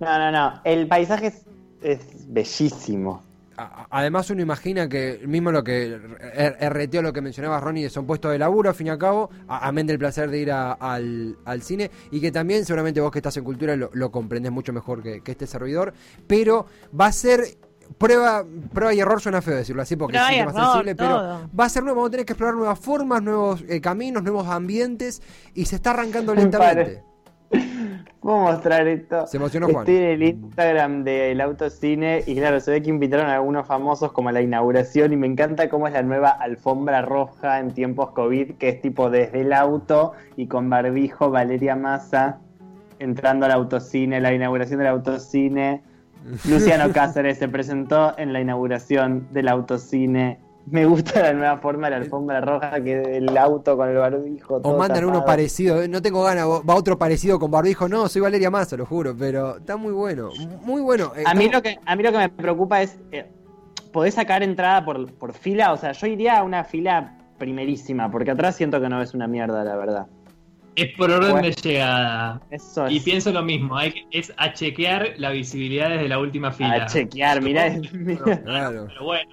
No, 0.00 0.18
no, 0.18 0.32
no. 0.32 0.60
El 0.64 0.86
paisaje 0.86 1.26
es, 1.28 1.46
es 1.82 2.00
bellísimo. 2.28 3.22
Además 3.90 4.30
uno 4.30 4.40
imagina 4.40 4.88
que 4.88 5.20
mismo 5.26 5.52
lo 5.52 5.62
que 5.62 5.94
er- 5.94 6.56
erreteó 6.60 7.02
lo 7.02 7.12
que 7.12 7.20
mencionaba 7.20 7.60
Ronnie 7.60 7.90
son 7.90 8.06
puestos 8.06 8.32
de 8.32 8.38
laburo 8.38 8.70
al 8.70 8.74
fin 8.74 8.86
y 8.86 8.90
al 8.90 8.96
cabo, 8.96 9.28
amén 9.48 9.86
del 9.86 9.98
placer 9.98 10.30
de 10.30 10.38
ir 10.38 10.50
a- 10.50 10.72
al, 10.72 11.36
al 11.44 11.60
cine 11.60 11.90
y 12.10 12.22
que 12.22 12.32
también 12.32 12.64
seguramente 12.64 13.02
vos 13.02 13.10
que 13.12 13.18
estás 13.18 13.36
en 13.36 13.44
cultura 13.44 13.76
lo, 13.76 13.90
lo 13.92 14.10
comprendés 14.10 14.50
mucho 14.50 14.72
mejor 14.72 15.02
que, 15.02 15.20
que 15.20 15.32
este 15.32 15.46
servidor, 15.46 15.92
pero 16.26 16.64
va 16.98 17.06
a 17.06 17.12
ser 17.12 17.42
prueba 17.98 18.44
prueba 18.72 18.94
y 18.94 19.00
error 19.00 19.20
suena 19.20 19.42
feo 19.42 19.56
decirlo 19.56 19.82
así 19.82 19.96
porque 19.96 20.12
Prueba 20.12 20.30
es 20.30 20.38
error, 20.38 20.54
sensible, 20.54 20.94
pero 20.96 21.10
todo. 21.10 21.50
va 21.58 21.64
a 21.64 21.68
ser 21.68 21.82
nuevo, 21.82 21.96
vamos 21.96 22.08
a 22.08 22.10
tener 22.12 22.26
que 22.26 22.32
explorar 22.32 22.54
nuevas 22.56 22.78
formas, 22.78 23.22
nuevos 23.22 23.64
eh, 23.68 23.80
caminos, 23.80 24.22
nuevos 24.22 24.46
ambientes 24.48 25.22
y 25.54 25.64
se 25.66 25.76
está 25.76 25.90
arrancando 25.90 26.34
Me 26.34 26.42
lentamente. 26.42 27.02
Puedo 28.20 28.38
mostrar 28.38 28.86
esto. 28.86 29.26
Se 29.26 29.38
emocionó 29.38 29.66
Juan. 29.66 29.78
Estoy 29.78 29.96
en 29.96 30.04
el 30.04 30.22
Instagram 30.22 31.04
del 31.04 31.40
autocine 31.40 32.22
y 32.26 32.36
claro, 32.36 32.60
se 32.60 32.70
ve 32.70 32.82
que 32.82 32.90
invitaron 32.90 33.26
a 33.26 33.36
algunos 33.36 33.66
famosos 33.66 34.12
como 34.12 34.28
a 34.28 34.32
la 34.32 34.42
inauguración 34.42 35.12
y 35.12 35.16
me 35.16 35.26
encanta 35.26 35.70
cómo 35.70 35.86
es 35.86 35.94
la 35.94 36.02
nueva 36.02 36.28
alfombra 36.28 37.00
roja 37.00 37.58
en 37.58 37.72
tiempos 37.72 38.10
COVID, 38.10 38.56
que 38.56 38.68
es 38.68 38.82
tipo 38.82 39.08
desde 39.08 39.40
el 39.40 39.54
auto 39.54 40.12
y 40.36 40.46
con 40.48 40.68
barbijo 40.68 41.30
Valeria 41.30 41.76
Massa 41.76 42.40
entrando 42.98 43.46
al 43.46 43.52
autocine, 43.52 44.20
la 44.20 44.32
inauguración 44.32 44.78
del 44.78 44.88
autocine. 44.88 45.82
Luciano 46.48 46.92
Cáceres 46.92 47.38
se 47.38 47.48
presentó 47.48 48.16
en 48.18 48.32
la 48.32 48.40
inauguración 48.40 49.28
del 49.32 49.48
autocine. 49.48 50.38
Me 50.66 50.84
gusta 50.84 51.22
la 51.22 51.32
nueva 51.32 51.56
forma 51.58 51.86
de 51.86 51.92
la 51.92 51.96
alfombra 51.96 52.40
roja 52.40 52.82
que 52.82 53.16
el 53.16 53.36
auto 53.36 53.76
con 53.76 53.88
el 53.88 53.96
barbijo. 53.96 54.56
O 54.56 54.60
todo 54.60 54.76
mandan 54.76 55.04
uno 55.04 55.24
parecido, 55.24 55.82
eh, 55.82 55.88
no 55.88 56.02
tengo 56.02 56.22
ganas, 56.22 56.46
va 56.46 56.74
otro 56.74 56.98
parecido 56.98 57.38
con 57.38 57.50
barbijo, 57.50 57.88
no, 57.88 58.08
soy 58.08 58.20
Valeria 58.22 58.50
Massa, 58.50 58.76
lo 58.76 58.86
juro, 58.86 59.16
pero 59.18 59.56
está 59.56 59.76
muy 59.76 59.92
bueno, 59.92 60.30
muy 60.62 60.82
bueno. 60.82 61.12
eh, 61.16 61.24
A 61.26 61.34
mí, 61.34 61.48
lo 61.48 61.62
que, 61.62 61.78
a 61.84 61.96
mí 61.96 62.02
lo 62.02 62.12
que 62.12 62.18
me 62.18 62.28
preocupa 62.28 62.82
es, 62.82 62.98
eh, 63.10 63.26
¿podés 63.92 64.14
sacar 64.14 64.42
entrada 64.42 64.84
por, 64.84 65.12
por 65.14 65.32
fila? 65.32 65.72
O 65.72 65.76
sea, 65.76 65.92
yo 65.92 66.06
iría 66.06 66.38
a 66.38 66.42
una 66.44 66.62
fila 66.64 67.16
primerísima, 67.38 68.10
porque 68.10 68.30
atrás 68.30 68.54
siento 68.54 68.80
que 68.80 68.88
no 68.90 69.00
es 69.00 69.14
una 69.14 69.26
mierda, 69.26 69.64
la 69.64 69.76
verdad. 69.76 70.06
Es 70.76 70.96
por 70.96 71.10
orden 71.10 71.32
Bueno. 71.32 71.48
de 71.48 71.52
llegada. 71.54 72.40
Eso 72.50 72.88
Y 72.88 72.98
es 72.98 73.02
pienso 73.04 73.32
lo 73.32 73.42
mismo, 73.42 73.76
hay 73.76 73.92
que- 73.92 74.04
es 74.12 74.32
a 74.36 74.52
chequear 74.52 75.14
la 75.16 75.30
visibilidad 75.30 75.90
desde 75.90 76.08
la 76.08 76.18
última 76.18 76.52
fila. 76.52 76.84
a 76.84 76.86
chequear, 76.86 77.42
mirá. 77.42 77.70
mirá. 77.92 78.40
Claro. 78.42 78.86
Pero 78.88 79.04
bueno, 79.04 79.30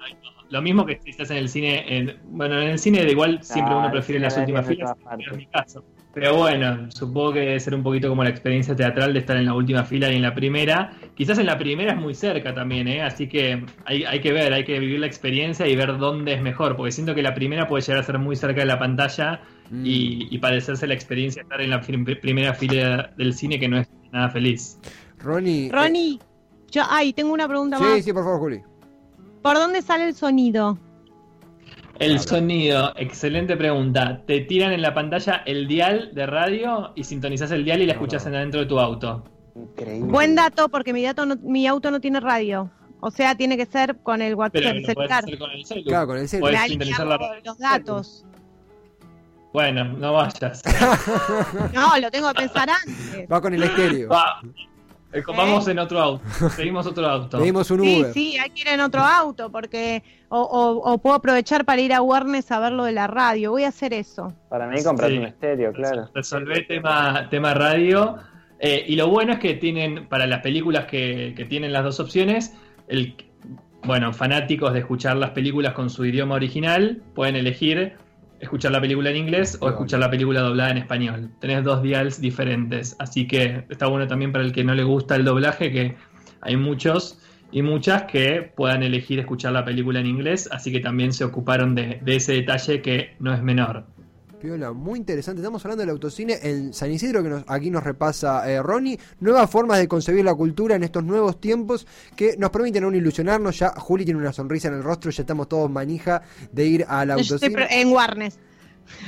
lo 0.50 0.62
mismo 0.62 0.84
que 0.84 0.98
si 1.02 1.10
estás 1.10 1.30
en 1.30 1.36
el 1.38 1.48
cine, 1.48 1.84
en- 1.96 2.16
bueno, 2.24 2.60
en 2.60 2.70
el 2.70 2.78
cine 2.78 3.04
de 3.04 3.12
igual 3.12 3.38
siempre 3.42 3.74
Ah, 3.74 3.78
uno 3.78 3.86
el 3.86 3.92
prefiere 3.92 4.20
las 4.20 4.36
últimas 4.36 4.66
filas, 4.66 4.94
pero 5.16 5.36
mi 5.36 5.46
caso. 5.46 5.84
Pero 6.14 6.34
bueno, 6.36 6.90
supongo 6.90 7.34
que 7.34 7.40
debe 7.40 7.60
ser 7.60 7.74
un 7.74 7.82
poquito 7.82 8.08
como 8.08 8.24
la 8.24 8.30
experiencia 8.30 8.74
teatral 8.74 9.12
de 9.12 9.20
estar 9.20 9.36
en 9.36 9.44
la 9.44 9.54
última 9.54 9.84
fila 9.84 10.10
y 10.10 10.16
en 10.16 10.22
la 10.22 10.34
primera. 10.34 10.90
Quizás 11.14 11.38
en 11.38 11.46
la 11.46 11.56
primera 11.58 11.92
es 11.92 11.98
muy 11.98 12.14
cerca 12.14 12.52
también, 12.54 12.88
¿eh? 12.88 13.02
así 13.02 13.28
que 13.28 13.62
hay, 13.84 14.02
hay 14.04 14.18
que 14.20 14.32
ver, 14.32 14.52
hay 14.52 14.64
que 14.64 14.80
vivir 14.80 14.98
la 14.98 15.06
experiencia 15.06 15.66
y 15.68 15.76
ver 15.76 15.96
dónde 15.98 16.32
es 16.32 16.40
mejor, 16.42 16.76
porque 16.76 16.90
siento 16.92 17.14
que 17.14 17.22
la 17.22 17.34
primera 17.34 17.68
puede 17.68 17.82
llegar 17.82 18.00
a 18.02 18.04
ser 18.06 18.18
muy 18.18 18.34
cerca 18.34 18.60
de 18.62 18.66
la 18.66 18.78
pantalla 18.80 19.40
Mm. 19.70 19.84
y, 19.84 20.28
y 20.30 20.38
padecerse 20.38 20.86
la 20.86 20.94
experiencia 20.94 21.42
de 21.42 21.44
estar 21.44 21.60
en 21.60 21.70
la 21.70 21.80
primera 21.80 22.54
fila 22.54 23.12
del 23.18 23.34
cine 23.34 23.58
que 23.60 23.68
no 23.68 23.78
es 23.78 23.88
nada 24.12 24.30
feliz. 24.30 24.78
Ronnie. 25.18 25.66
eh, 25.66 25.72
Ronnie, 25.72 26.18
yo, 26.70 26.82
ay, 26.88 27.12
tengo 27.12 27.32
una 27.32 27.46
pregunta 27.48 27.76
sí, 27.78 27.84
más. 27.84 28.04
sí, 28.04 28.12
por 28.12 28.24
favor, 28.24 28.38
Juli. 28.40 28.60
¿Por 29.42 29.56
dónde 29.56 29.82
sale 29.82 30.04
el 30.08 30.14
sonido? 30.14 30.78
El 31.98 32.20
sonido, 32.20 32.92
excelente 32.96 33.56
pregunta. 33.56 34.22
Te 34.26 34.40
tiran 34.42 34.72
en 34.72 34.82
la 34.82 34.94
pantalla 34.94 35.42
el 35.46 35.66
dial 35.66 36.10
de 36.14 36.26
radio 36.26 36.92
y 36.94 37.02
sintonizás 37.04 37.50
el 37.50 37.64
dial 37.64 37.82
y 37.82 37.86
la 37.86 37.94
escuchás 37.94 38.24
en 38.26 38.36
adentro 38.36 38.60
de 38.60 38.66
tu 38.66 38.78
auto. 38.78 39.24
Increíble. 39.56 40.08
Buen 40.10 40.36
dato, 40.36 40.68
porque 40.68 40.92
mi, 40.92 41.02
dato 41.02 41.26
no- 41.26 41.36
mi 41.42 41.66
auto 41.66 41.90
no 41.90 42.00
tiene 42.00 42.20
radio. 42.20 42.70
O 43.00 43.10
sea, 43.10 43.34
tiene 43.36 43.56
que 43.56 43.66
ser 43.66 43.96
con 44.02 44.22
el 44.22 44.34
WhatsApp 44.36 44.52
Pero 44.54 44.68
celular. 44.86 45.24
hacer 45.24 45.38
con 45.38 45.50
el 45.50 45.64
celular. 45.64 45.88
Claro, 45.88 46.06
con 46.06 46.18
el 46.18 46.28
celu. 46.28 46.40
Podés 46.42 46.60
sintonizar 46.62 47.06
la 47.06 47.18
radio. 47.18 47.40
los 47.44 47.58
datos. 47.58 48.24
Bueno, 49.58 49.82
no 49.84 50.12
vayas. 50.12 50.62
No, 51.74 51.98
lo 51.98 52.10
tengo 52.12 52.28
que 52.28 52.42
pensar 52.42 52.68
antes. 52.70 53.26
Va 53.30 53.40
con 53.40 53.52
el 53.54 53.62
estéreo. 53.64 54.08
Va. 54.08 54.40
Eh, 55.12 55.22
Vamos 55.26 55.66
en 55.66 55.80
otro 55.80 55.98
auto. 56.00 56.22
Seguimos 56.50 56.86
otro 56.86 57.04
auto. 57.08 57.38
Pedimos 57.38 57.68
un 57.72 57.80
Sí, 57.82 58.00
Uber. 58.00 58.12
sí, 58.12 58.38
hay 58.38 58.50
que 58.50 58.60
ir 58.60 58.68
en 58.68 58.80
otro 58.80 59.00
auto, 59.00 59.50
porque. 59.50 60.04
O, 60.28 60.40
o- 60.40 60.92
o 60.92 60.98
puedo 60.98 61.16
aprovechar 61.16 61.64
para 61.64 61.80
ir 61.80 61.92
a 61.92 62.02
Warnes 62.02 62.52
a 62.52 62.60
ver 62.60 62.70
lo 62.72 62.84
de 62.84 62.92
la 62.92 63.08
radio. 63.08 63.50
Voy 63.50 63.64
a 63.64 63.68
hacer 63.68 63.92
eso. 63.94 64.32
Para 64.48 64.68
mí 64.68 64.80
comprar 64.84 65.10
Sí. 65.10 65.18
un 65.18 65.24
estéreo, 65.24 65.72
claro. 65.72 66.08
Resolvé 66.14 66.62
tema, 66.62 67.26
tema 67.28 67.52
radio. 67.54 68.16
Eh, 68.60 68.84
y 68.86 68.94
lo 68.94 69.08
bueno 69.08 69.32
es 69.32 69.38
que 69.40 69.54
tienen, 69.54 70.06
para 70.08 70.26
las 70.28 70.40
películas 70.40 70.84
que, 70.86 71.32
que 71.36 71.44
tienen 71.46 71.72
las 71.72 71.82
dos 71.82 71.98
opciones, 71.98 72.54
el, 72.86 73.16
bueno, 73.84 74.12
fanáticos 74.12 74.72
de 74.72 74.80
escuchar 74.80 75.16
las 75.16 75.30
películas 75.30 75.72
con 75.72 75.90
su 75.90 76.04
idioma 76.04 76.34
original, 76.36 77.02
pueden 77.14 77.34
elegir 77.34 77.96
escuchar 78.40 78.72
la 78.72 78.80
película 78.80 79.10
en 79.10 79.16
inglés 79.16 79.58
o 79.60 79.68
escuchar 79.68 80.00
la 80.00 80.10
película 80.10 80.40
doblada 80.40 80.70
en 80.70 80.78
español. 80.78 81.30
Tenés 81.40 81.64
dos 81.64 81.82
dials 81.82 82.20
diferentes, 82.20 82.96
así 82.98 83.26
que 83.26 83.64
está 83.68 83.86
bueno 83.86 84.06
también 84.06 84.32
para 84.32 84.44
el 84.44 84.52
que 84.52 84.64
no 84.64 84.74
le 84.74 84.84
gusta 84.84 85.16
el 85.16 85.24
doblaje, 85.24 85.70
que 85.70 85.96
hay 86.40 86.56
muchos 86.56 87.18
y 87.50 87.62
muchas 87.62 88.02
que 88.04 88.52
puedan 88.54 88.82
elegir 88.82 89.18
escuchar 89.18 89.52
la 89.52 89.64
película 89.64 90.00
en 90.00 90.06
inglés, 90.06 90.48
así 90.52 90.70
que 90.70 90.80
también 90.80 91.12
se 91.12 91.24
ocuparon 91.24 91.74
de, 91.74 91.98
de 92.02 92.16
ese 92.16 92.32
detalle 92.32 92.82
que 92.82 93.16
no 93.18 93.32
es 93.32 93.42
menor. 93.42 93.86
Piola, 94.38 94.72
muy 94.72 94.98
interesante. 95.00 95.40
Estamos 95.40 95.64
hablando 95.64 95.82
del 95.82 95.90
autocine 95.90 96.38
en 96.42 96.72
San 96.72 96.92
Isidro, 96.92 97.22
que 97.22 97.28
nos, 97.28 97.44
aquí 97.48 97.70
nos 97.70 97.82
repasa 97.82 98.48
eh, 98.50 98.62
Ronnie. 98.62 98.98
Nuevas 99.20 99.50
formas 99.50 99.78
de 99.78 99.88
concebir 99.88 100.24
la 100.24 100.34
cultura 100.34 100.76
en 100.76 100.84
estos 100.84 101.02
nuevos 101.02 101.40
tiempos 101.40 101.86
que 102.14 102.36
nos 102.36 102.50
permiten 102.50 102.84
aún 102.84 102.94
ilusionarnos. 102.94 103.58
Ya 103.58 103.70
Juli 103.70 104.04
tiene 104.04 104.20
una 104.20 104.32
sonrisa 104.32 104.68
en 104.68 104.74
el 104.74 104.82
rostro, 104.84 105.10
ya 105.10 105.22
estamos 105.22 105.48
todos 105.48 105.68
manija 105.70 106.22
de 106.52 106.66
ir 106.66 106.84
al 106.88 107.08
Yo 107.08 107.34
estoy 107.34 107.48
autocine. 107.48 107.80
en 107.80 107.88
Warnes. 107.92 108.38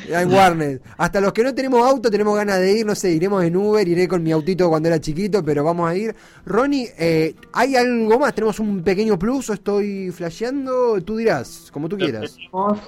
En 0.08 0.30
Warner. 0.32 0.82
Hasta 0.98 1.20
los 1.20 1.32
que 1.32 1.42
no 1.44 1.54
tenemos 1.54 1.88
auto 1.88 2.10
tenemos 2.10 2.36
ganas 2.36 2.58
de 2.58 2.72
ir, 2.80 2.84
no 2.84 2.94
sé, 2.94 3.12
iremos 3.12 3.42
en 3.44 3.56
Uber, 3.56 3.86
iré 3.86 4.08
con 4.08 4.22
mi 4.22 4.32
autito 4.32 4.68
cuando 4.68 4.88
era 4.88 5.00
chiquito, 5.00 5.44
pero 5.44 5.62
vamos 5.64 5.88
a 5.88 5.96
ir. 5.96 6.14
Ronnie, 6.44 6.90
eh, 6.98 7.34
¿hay 7.52 7.76
algo 7.76 8.18
más? 8.18 8.34
¿Tenemos 8.34 8.58
un 8.58 8.82
pequeño 8.82 9.18
plus 9.18 9.48
o 9.50 9.52
estoy 9.54 10.10
flasheando? 10.10 11.00
Tú 11.02 11.16
dirás, 11.16 11.70
como 11.72 11.88
tú 11.88 11.96
quieras. 11.96 12.34
Tenemos, 12.34 12.78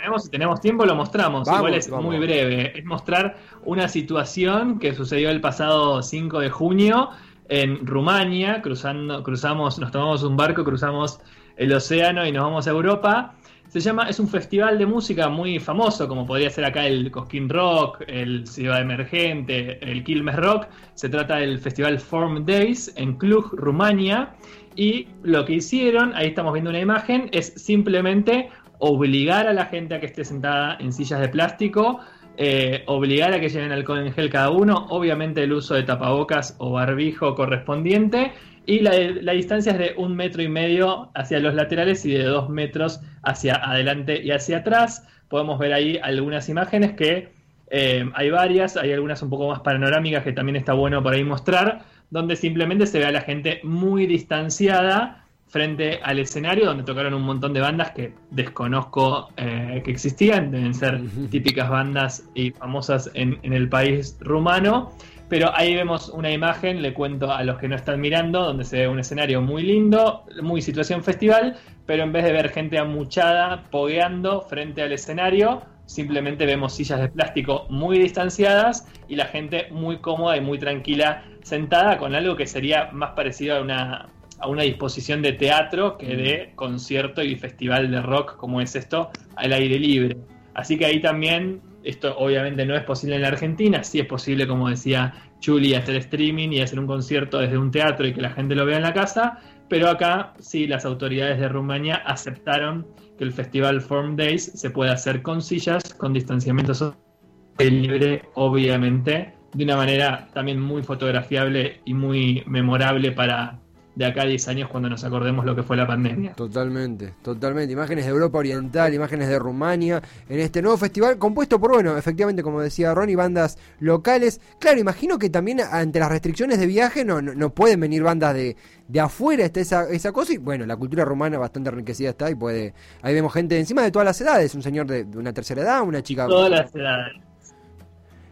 tenemos, 0.00 0.24
si 0.24 0.30
tenemos 0.30 0.60
tiempo, 0.60 0.86
lo 0.86 0.94
mostramos. 0.94 1.46
Vamos, 1.46 1.60
Igual 1.60 1.74
es 1.74 1.90
vamos. 1.90 2.06
muy 2.06 2.18
breve. 2.18 2.78
Es 2.78 2.84
mostrar 2.84 3.36
una 3.64 3.86
situación 3.88 4.78
que 4.78 4.94
sucedió 4.94 5.30
el 5.30 5.40
pasado 5.40 6.02
5 6.02 6.40
de 6.40 6.50
junio 6.50 7.10
en 7.48 7.86
Rumania. 7.86 8.62
Cruzando, 8.62 9.22
cruzamos, 9.22 9.78
nos 9.78 9.90
tomamos 9.90 10.22
un 10.22 10.36
barco, 10.36 10.64
cruzamos 10.64 11.20
el 11.56 11.72
océano 11.74 12.26
y 12.26 12.32
nos 12.32 12.44
vamos 12.44 12.66
a 12.66 12.70
Europa. 12.70 13.34
Se 13.68 13.78
llama, 13.78 14.08
es 14.08 14.18
un 14.18 14.26
festival 14.26 14.78
de 14.78 14.86
música 14.86 15.28
muy 15.28 15.60
famoso, 15.60 16.08
como 16.08 16.26
podría 16.26 16.50
ser 16.50 16.64
acá 16.64 16.86
el 16.86 17.10
Cosquín 17.12 17.48
Rock, 17.48 18.02
el 18.08 18.46
Ciudad 18.46 18.80
Emergente, 18.80 19.78
el 19.80 20.02
Quilmes 20.02 20.34
Rock. 20.36 20.66
Se 20.94 21.08
trata 21.08 21.36
del 21.36 21.58
festival 21.60 22.00
Form 22.00 22.44
Days 22.46 22.92
en 22.96 23.16
Cluj, 23.16 23.52
Rumania. 23.52 24.34
Y 24.74 25.08
lo 25.22 25.44
que 25.44 25.54
hicieron, 25.54 26.14
ahí 26.14 26.28
estamos 26.28 26.52
viendo 26.52 26.70
una 26.70 26.80
imagen, 26.80 27.28
es 27.32 27.52
simplemente 27.56 28.48
obligar 28.80 29.46
a 29.46 29.52
la 29.52 29.66
gente 29.66 29.94
a 29.94 30.00
que 30.00 30.06
esté 30.06 30.24
sentada 30.24 30.76
en 30.80 30.92
sillas 30.92 31.20
de 31.20 31.28
plástico, 31.28 32.00
eh, 32.36 32.82
obligar 32.86 33.32
a 33.32 33.40
que 33.40 33.48
lleven 33.48 33.70
alcohol 33.70 33.98
en 33.98 34.12
gel 34.12 34.30
cada 34.30 34.50
uno, 34.50 34.86
obviamente 34.90 35.42
el 35.44 35.52
uso 35.52 35.74
de 35.74 35.84
tapabocas 35.84 36.56
o 36.58 36.72
barbijo 36.72 37.34
correspondiente, 37.34 38.32
y 38.66 38.80
la, 38.80 38.92
la 39.22 39.32
distancia 39.32 39.72
es 39.72 39.78
de 39.78 39.94
un 39.96 40.16
metro 40.16 40.42
y 40.42 40.48
medio 40.48 41.10
hacia 41.14 41.38
los 41.40 41.54
laterales 41.54 42.04
y 42.04 42.12
de 42.12 42.24
dos 42.24 42.48
metros 42.48 43.00
hacia 43.22 43.54
adelante 43.54 44.22
y 44.22 44.30
hacia 44.30 44.58
atrás. 44.58 45.06
Podemos 45.28 45.58
ver 45.58 45.72
ahí 45.72 45.98
algunas 46.02 46.48
imágenes 46.48 46.92
que 46.92 47.28
eh, 47.70 48.04
hay 48.14 48.30
varias, 48.30 48.76
hay 48.76 48.92
algunas 48.92 49.22
un 49.22 49.30
poco 49.30 49.48
más 49.48 49.60
panorámicas 49.60 50.24
que 50.24 50.32
también 50.32 50.56
está 50.56 50.72
bueno 50.72 51.02
por 51.02 51.14
ahí 51.14 51.24
mostrar, 51.24 51.82
donde 52.10 52.36
simplemente 52.36 52.86
se 52.86 52.98
ve 52.98 53.06
a 53.06 53.12
la 53.12 53.20
gente 53.20 53.60
muy 53.62 54.06
distanciada 54.06 55.24
frente 55.50 55.98
al 56.02 56.20
escenario, 56.20 56.64
donde 56.64 56.84
tocaron 56.84 57.12
un 57.12 57.22
montón 57.22 57.52
de 57.52 57.60
bandas 57.60 57.90
que 57.90 58.14
desconozco 58.30 59.28
eh, 59.36 59.82
que 59.84 59.90
existían, 59.90 60.52
deben 60.52 60.72
ser 60.72 61.02
típicas 61.28 61.68
bandas 61.68 62.24
y 62.34 62.52
famosas 62.52 63.10
en, 63.14 63.38
en 63.42 63.52
el 63.52 63.68
país 63.68 64.16
rumano. 64.20 64.92
Pero 65.28 65.54
ahí 65.54 65.74
vemos 65.74 66.08
una 66.08 66.32
imagen, 66.32 66.82
le 66.82 66.92
cuento 66.92 67.32
a 67.32 67.44
los 67.44 67.58
que 67.58 67.68
no 67.68 67.76
están 67.76 68.00
mirando, 68.00 68.42
donde 68.42 68.64
se 68.64 68.78
ve 68.78 68.88
un 68.88 68.98
escenario 68.98 69.40
muy 69.40 69.62
lindo, 69.62 70.24
muy 70.42 70.62
situación 70.62 71.04
festival, 71.04 71.56
pero 71.86 72.02
en 72.02 72.12
vez 72.12 72.24
de 72.24 72.32
ver 72.32 72.50
gente 72.50 72.78
amuchada, 72.78 73.64
pogueando 73.70 74.42
frente 74.42 74.82
al 74.82 74.92
escenario, 74.92 75.62
simplemente 75.86 76.46
vemos 76.46 76.74
sillas 76.74 77.00
de 77.00 77.08
plástico 77.08 77.66
muy 77.70 77.98
distanciadas 77.98 78.86
y 79.08 79.16
la 79.16 79.26
gente 79.26 79.68
muy 79.70 79.98
cómoda 79.98 80.36
y 80.36 80.40
muy 80.40 80.58
tranquila 80.58 81.24
sentada 81.42 81.98
con 81.98 82.14
algo 82.14 82.36
que 82.36 82.46
sería 82.46 82.90
más 82.92 83.10
parecido 83.10 83.56
a 83.56 83.60
una, 83.60 84.08
a 84.40 84.48
una 84.48 84.62
disposición 84.62 85.22
de 85.22 85.32
teatro 85.32 85.96
que 85.98 86.16
de 86.16 86.52
concierto 86.54 87.22
y 87.22 87.36
festival 87.36 87.90
de 87.90 88.00
rock 88.02 88.36
como 88.36 88.60
es 88.60 88.74
esto 88.76 89.10
al 89.36 89.52
aire 89.52 89.78
libre. 89.78 90.16
Así 90.54 90.76
que 90.76 90.86
ahí 90.86 91.00
también, 91.00 91.60
esto 91.84 92.16
obviamente 92.18 92.64
no 92.66 92.74
es 92.76 92.82
posible 92.84 93.16
en 93.16 93.22
la 93.22 93.28
Argentina, 93.28 93.84
sí 93.84 94.00
es 94.00 94.06
posible, 94.06 94.46
como 94.46 94.68
decía 94.68 95.14
Chuli, 95.40 95.74
hacer 95.74 95.96
streaming 95.96 96.50
y 96.50 96.60
hacer 96.60 96.78
un 96.78 96.86
concierto 96.86 97.38
desde 97.38 97.56
un 97.56 97.70
teatro 97.70 98.06
y 98.06 98.12
que 98.12 98.20
la 98.20 98.30
gente 98.30 98.54
lo 98.54 98.66
vea 98.66 98.76
en 98.76 98.82
la 98.82 98.92
casa, 98.92 99.38
pero 99.68 99.88
acá 99.88 100.34
sí 100.38 100.66
las 100.66 100.84
autoridades 100.84 101.38
de 101.38 101.48
Rumania 101.48 101.96
aceptaron 101.96 102.86
que 103.16 103.24
el 103.24 103.32
festival 103.32 103.80
Form 103.80 104.16
Days 104.16 104.44
se 104.44 104.70
puede 104.70 104.90
hacer 104.90 105.22
con 105.22 105.40
sillas, 105.40 105.94
con 105.94 106.12
distanciamiento 106.12 106.74
social 106.74 107.10
libre, 107.58 108.22
obviamente, 108.34 109.34
de 109.52 109.64
una 109.64 109.76
manera 109.76 110.28
también 110.32 110.60
muy 110.60 110.82
fotografiable 110.82 111.80
y 111.84 111.94
muy 111.94 112.42
memorable 112.46 113.12
para 113.12 113.60
de 113.94 114.06
acá 114.06 114.22
a 114.22 114.26
10 114.26 114.48
años 114.48 114.68
cuando 114.68 114.88
nos 114.88 115.02
acordemos 115.04 115.44
lo 115.44 115.54
que 115.54 115.62
fue 115.62 115.76
la 115.76 115.86
pandemia. 115.86 116.32
Totalmente, 116.34 117.14
totalmente. 117.22 117.72
Imágenes 117.72 118.04
de 118.04 118.10
Europa 118.10 118.38
Oriental, 118.38 118.94
imágenes 118.94 119.28
de 119.28 119.38
Rumania, 119.38 120.02
en 120.28 120.40
este 120.40 120.62
nuevo 120.62 120.76
festival 120.76 121.18
compuesto 121.18 121.60
por, 121.60 121.72
bueno, 121.72 121.96
efectivamente, 121.96 122.42
como 122.42 122.60
decía 122.60 122.94
Ronnie, 122.94 123.16
bandas 123.16 123.58
locales. 123.80 124.40
Claro, 124.58 124.78
imagino 124.78 125.18
que 125.18 125.30
también 125.30 125.60
ante 125.60 125.98
las 125.98 126.08
restricciones 126.08 126.58
de 126.58 126.66
viaje 126.66 127.04
no, 127.04 127.20
no, 127.20 127.34
no 127.34 127.50
pueden 127.50 127.80
venir 127.80 128.02
bandas 128.02 128.34
de, 128.34 128.56
de 128.88 129.00
afuera, 129.00 129.44
está 129.44 129.60
esa, 129.60 129.88
esa 129.90 130.12
cosa. 130.12 130.32
Y 130.32 130.38
bueno, 130.38 130.66
la 130.66 130.76
cultura 130.76 131.04
rumana 131.04 131.38
bastante 131.38 131.70
enriquecida 131.70 132.10
está 132.10 132.30
y 132.30 132.34
puede. 132.34 132.74
Ahí 133.02 133.14
vemos 133.14 133.32
gente 133.32 133.58
encima 133.58 133.82
de 133.82 133.90
todas 133.90 134.06
las 134.06 134.20
edades, 134.20 134.54
un 134.54 134.62
señor 134.62 134.86
de, 134.86 135.04
de 135.04 135.18
una 135.18 135.32
tercera 135.32 135.62
edad, 135.62 135.82
una 135.82 136.02
chica. 136.02 136.26
Todas 136.26 136.50
las 136.50 136.74
edades. 136.74 137.29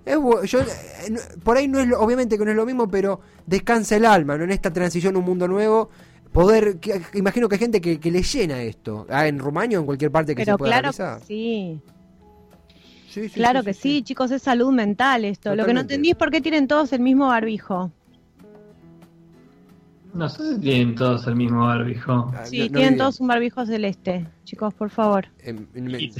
Es 0.08 0.50
yo, 0.50 0.60
eh, 0.60 0.64
por 1.42 1.56
ahí 1.56 1.68
no 1.68 1.78
es 1.80 1.86
lo- 1.88 2.00
obviamente 2.00 2.38
que 2.38 2.44
no 2.44 2.50
es 2.50 2.56
lo 2.56 2.64
mismo, 2.66 2.88
pero 2.88 3.20
descansa 3.46 3.96
el 3.96 4.04
alma, 4.06 4.38
¿no? 4.38 4.44
En 4.44 4.50
esta 4.50 4.72
transición 4.72 5.16
a 5.16 5.18
un 5.18 5.24
mundo 5.24 5.46
nuevo, 5.48 5.90
poder, 6.32 6.78
que- 6.78 7.00
imagino 7.14 7.48
que 7.48 7.56
hay 7.56 7.58
gente 7.60 7.80
que, 7.80 7.98
que 8.00 8.10
le 8.10 8.22
llena 8.22 8.62
esto, 8.62 9.06
ah, 9.10 9.26
en 9.28 9.38
Rumania 9.38 9.78
o 9.78 9.80
en 9.82 9.86
cualquier 9.86 10.10
parte 10.10 10.34
que 10.34 10.42
Pero 10.44 10.54
se 10.54 10.58
pueda 10.58 10.70
claro 10.72 10.82
realizar. 10.96 11.18
que 11.20 11.24
sí. 11.26 11.80
Sí, 13.10 13.28
sí, 13.28 13.34
Claro 13.34 13.60
sí, 13.60 13.66
que 13.66 13.74
sí, 13.74 13.80
sí, 13.80 14.02
chicos, 14.02 14.30
es 14.30 14.42
salud 14.42 14.70
mental 14.72 15.24
esto. 15.24 15.50
Lo 15.50 15.64
que 15.64 15.72
no 15.72 15.80
Totalmente. 15.80 15.94
entendí 15.94 16.10
es 16.10 16.16
por 16.16 16.30
qué 16.30 16.40
tienen 16.40 16.68
todos 16.68 16.92
el 16.92 17.00
mismo 17.00 17.28
barbijo. 17.28 17.90
No 20.14 20.28
sé 20.28 20.54
si 20.54 20.60
tienen 20.60 20.94
todos 20.94 21.26
el 21.26 21.36
mismo 21.36 21.66
barbijo. 21.66 22.32
Ah, 22.34 22.44
Sí, 22.46 22.58
no- 22.60 22.64
no 22.66 22.72
tienen 22.78 22.96
todos 22.98 23.20
un 23.20 23.28
barbijo 23.28 23.64
celeste. 23.66 24.26
Chicos, 24.44 24.74
por 24.74 24.90
favor. 24.90 25.26
en- 25.40 25.68
me- 25.74 26.10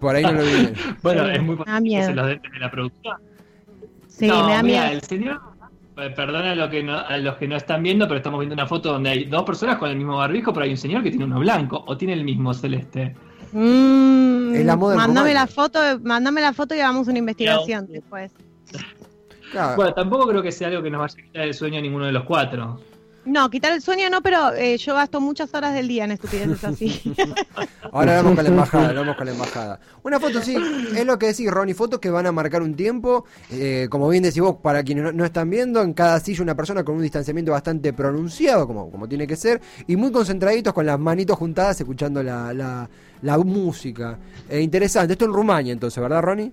por 0.00 0.14
ahí 0.16 0.22
no 0.22 0.32
lo 0.32 0.42
vi. 0.42 0.72
Bueno, 1.02 1.24
Sí, 1.26 1.30
es 1.34 1.42
muy 1.42 1.56
posible 1.56 1.74
que 1.76 1.80
miedo. 1.82 2.06
se 2.06 2.14
los 2.14 2.26
den 2.26 2.40
desde 2.42 2.58
la 2.58 2.70
producción. 2.70 3.16
Sí, 4.06 4.26
no, 4.26 4.46
me 4.46 4.52
da 4.54 4.62
mira, 4.62 4.80
miedo. 4.82 4.92
el 4.94 5.02
señor, 5.02 5.40
perdona 6.16 6.52
a, 6.52 6.54
lo 6.54 6.70
que 6.70 6.82
no- 6.82 6.98
a 6.98 7.16
los 7.18 7.36
que 7.36 7.46
no 7.48 7.56
están 7.56 7.82
viendo, 7.82 8.06
pero 8.08 8.18
estamos 8.18 8.40
viendo 8.40 8.54
una 8.54 8.66
foto 8.66 8.92
donde 8.92 9.10
hay 9.10 9.24
dos 9.24 9.42
personas 9.44 9.76
con 9.78 9.90
el 9.90 9.96
mismo 9.96 10.16
barbijo, 10.16 10.52
pero 10.52 10.64
hay 10.64 10.70
un 10.70 10.76
señor 10.76 11.02
que 11.02 11.10
tiene 11.10 11.24
uno 11.24 11.38
blanco 11.40 11.84
o 11.86 11.96
tiene 11.96 12.14
el 12.14 12.24
mismo 12.24 12.52
celeste. 12.54 13.14
Mm, 13.52 14.54
Es 14.54 14.64
la 14.66 14.76
moda 14.76 14.96
mándame 14.96 15.32
la 15.34 15.46
foto, 15.46 15.78
mándame 16.02 16.40
la 16.40 16.52
foto 16.52 16.74
y 16.74 16.80
hagamos 16.80 17.08
una 17.08 17.18
investigación 17.18 17.86
después. 17.88 18.30
Claro, 19.52 19.76
Bueno, 19.76 19.94
tampoco 19.94 20.26
creo 20.28 20.42
que 20.42 20.52
sea 20.52 20.68
algo 20.68 20.82
que 20.82 20.90
nos 20.90 21.00
vaya 21.00 21.14
a 21.18 21.22
quitar 21.24 21.42
el 21.42 21.54
sueño 21.54 21.78
a 21.78 21.80
ninguno 21.80 22.04
de 22.04 22.12
los 22.12 22.24
cuatro. 22.24 22.80
No, 23.28 23.50
quitar 23.50 23.72
el 23.72 23.82
sueño 23.82 24.08
no, 24.08 24.22
pero 24.22 24.54
eh, 24.54 24.78
yo 24.78 24.94
gasto 24.94 25.20
muchas 25.20 25.52
horas 25.52 25.74
del 25.74 25.86
día 25.86 26.04
en 26.04 26.12
estupideces 26.12 26.64
así. 26.64 27.14
ahora 27.92 28.16
vamos 28.16 28.34
con 28.34 28.44
la 28.44 28.50
embajada, 28.50 28.92
vamos 28.94 29.16
con 29.16 29.26
la 29.26 29.32
embajada. 29.32 29.80
Una 30.02 30.18
foto, 30.18 30.40
sí, 30.40 30.56
es 30.96 31.04
lo 31.04 31.18
que 31.18 31.26
decís, 31.26 31.50
Ronnie, 31.50 31.74
fotos 31.74 32.00
que 32.00 32.08
van 32.08 32.26
a 32.26 32.32
marcar 32.32 32.62
un 32.62 32.74
tiempo, 32.74 33.26
eh, 33.50 33.86
como 33.90 34.08
bien 34.08 34.22
decís 34.22 34.40
vos, 34.40 34.56
para 34.62 34.82
quienes 34.82 35.04
no, 35.04 35.12
no 35.12 35.24
están 35.26 35.50
viendo, 35.50 35.82
en 35.82 35.92
cada 35.92 36.18
silla 36.20 36.42
una 36.42 36.54
persona 36.54 36.82
con 36.84 36.96
un 36.96 37.02
distanciamiento 37.02 37.52
bastante 37.52 37.92
pronunciado, 37.92 38.66
como, 38.66 38.90
como 38.90 39.06
tiene 39.06 39.26
que 39.26 39.36
ser, 39.36 39.60
y 39.86 39.94
muy 39.96 40.10
concentraditos 40.10 40.72
con 40.72 40.86
las 40.86 40.98
manitos 40.98 41.36
juntadas 41.36 41.78
escuchando 41.78 42.22
la, 42.22 42.54
la, 42.54 42.88
la 43.20 43.38
música. 43.38 44.18
Eh, 44.48 44.62
interesante, 44.62 45.12
esto 45.12 45.26
en 45.26 45.34
Rumania 45.34 45.74
entonces, 45.74 46.02
¿verdad, 46.02 46.22
Ronnie? 46.22 46.50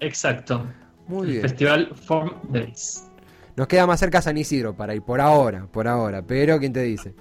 Exacto. 0.00 0.66
Muy 1.08 1.28
el 1.28 1.32
bien. 1.32 1.42
Festival 1.42 1.90
Form 1.94 2.32
Days. 2.50 3.06
Nos 3.56 3.66
queda 3.68 3.86
más 3.86 3.98
cerca 4.00 4.20
San 4.20 4.36
Isidro 4.36 4.74
para 4.74 4.94
ir, 4.94 5.02
por 5.02 5.20
ahora, 5.20 5.66
por 5.70 5.88
ahora, 5.88 6.22
pero 6.22 6.58
¿quién 6.58 6.72
te 6.72 6.82
dice? 6.82 7.14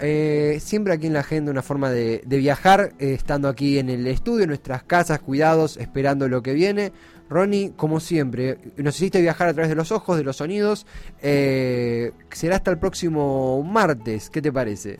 Eh, 0.00 0.56
siempre 0.60 0.94
aquí 0.94 1.08
en 1.08 1.12
la 1.12 1.20
agenda 1.20 1.52
una 1.52 1.60
forma 1.60 1.90
de, 1.90 2.22
de 2.24 2.38
viajar, 2.38 2.94
eh, 2.98 3.12
estando 3.12 3.48
aquí 3.48 3.78
en 3.78 3.90
el 3.90 4.06
estudio, 4.06 4.44
en 4.44 4.48
nuestras 4.48 4.82
casas, 4.82 5.20
cuidados, 5.20 5.76
esperando 5.76 6.26
lo 6.26 6.42
que 6.42 6.54
viene. 6.54 6.92
Ronnie, 7.28 7.74
como 7.76 8.00
siempre, 8.00 8.58
nos 8.78 8.96
hiciste 8.96 9.20
viajar 9.20 9.48
a 9.48 9.52
través 9.52 9.68
de 9.68 9.76
los 9.76 9.92
ojos, 9.92 10.16
de 10.16 10.24
los 10.24 10.36
sonidos. 10.36 10.86
Eh, 11.22 12.12
será 12.30 12.56
hasta 12.56 12.70
el 12.70 12.78
próximo 12.78 13.62
martes, 13.62 14.30
¿qué 14.30 14.40
te 14.40 14.50
parece? 14.50 14.98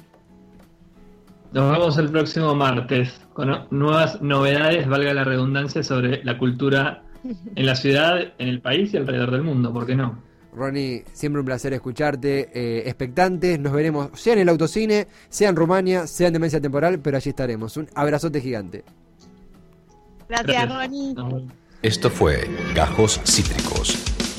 Nos 1.53 1.73
vemos 1.73 1.99
el 1.99 2.11
próximo 2.11 2.55
martes 2.55 3.21
con 3.33 3.67
nuevas 3.71 4.21
novedades, 4.21 4.87
valga 4.87 5.15
la 5.15 5.25
redundancia, 5.25 5.83
sobre 5.83 6.23
la 6.23 6.39
cultura 6.39 7.03
en 7.55 7.67
la 7.67 7.75
ciudad, 7.75 8.33
en 8.39 8.49
el 8.49 8.61
país 8.61 8.93
y 8.95 8.97
alrededor 8.97 9.31
del 9.31 9.43
mundo, 9.43 9.73
¿por 9.73 9.87
qué 9.87 9.95
no? 9.95 10.31
Ronnie, 10.53 11.05
siempre 11.13 11.41
un 11.41 11.47
placer 11.47 11.73
escucharte, 11.73 12.51
eh, 12.53 12.83
expectantes, 12.87 13.59
nos 13.59 13.73
veremos 13.73 14.11
sea 14.15 14.33
en 14.33 14.41
el 14.41 14.49
autocine, 14.49 15.07
sea 15.29 15.49
en 15.49 15.57
Rumania, 15.57 16.07
sea 16.07 16.27
en 16.27 16.33
Demencia 16.33 16.61
Temporal, 16.61 16.99
pero 17.01 17.17
allí 17.17 17.31
estaremos. 17.31 17.77
Un 17.77 17.89
abrazote 17.95 18.41
gigante. 18.41 18.85
Gracias, 20.29 20.69
Ronnie. 20.69 21.15
Esto 21.83 22.11
fue 22.11 22.49
Gajos 22.75 23.21
Cítricos. 23.25 23.97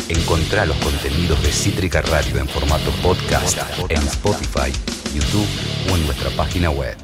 Encontrá 0.10 0.66
los 0.66 0.76
contenidos 0.78 1.42
de 1.42 1.50
Cítrica 1.50 2.02
Radio 2.02 2.38
en 2.38 2.48
formato 2.48 2.92
podcast 3.02 3.58
en 3.90 3.98
Spotify, 4.00 4.72
YouTube 5.14 5.48
o 5.92 5.96
en 5.96 6.06
nuestra 6.06 6.30
página 6.32 6.70
web. 6.70 6.96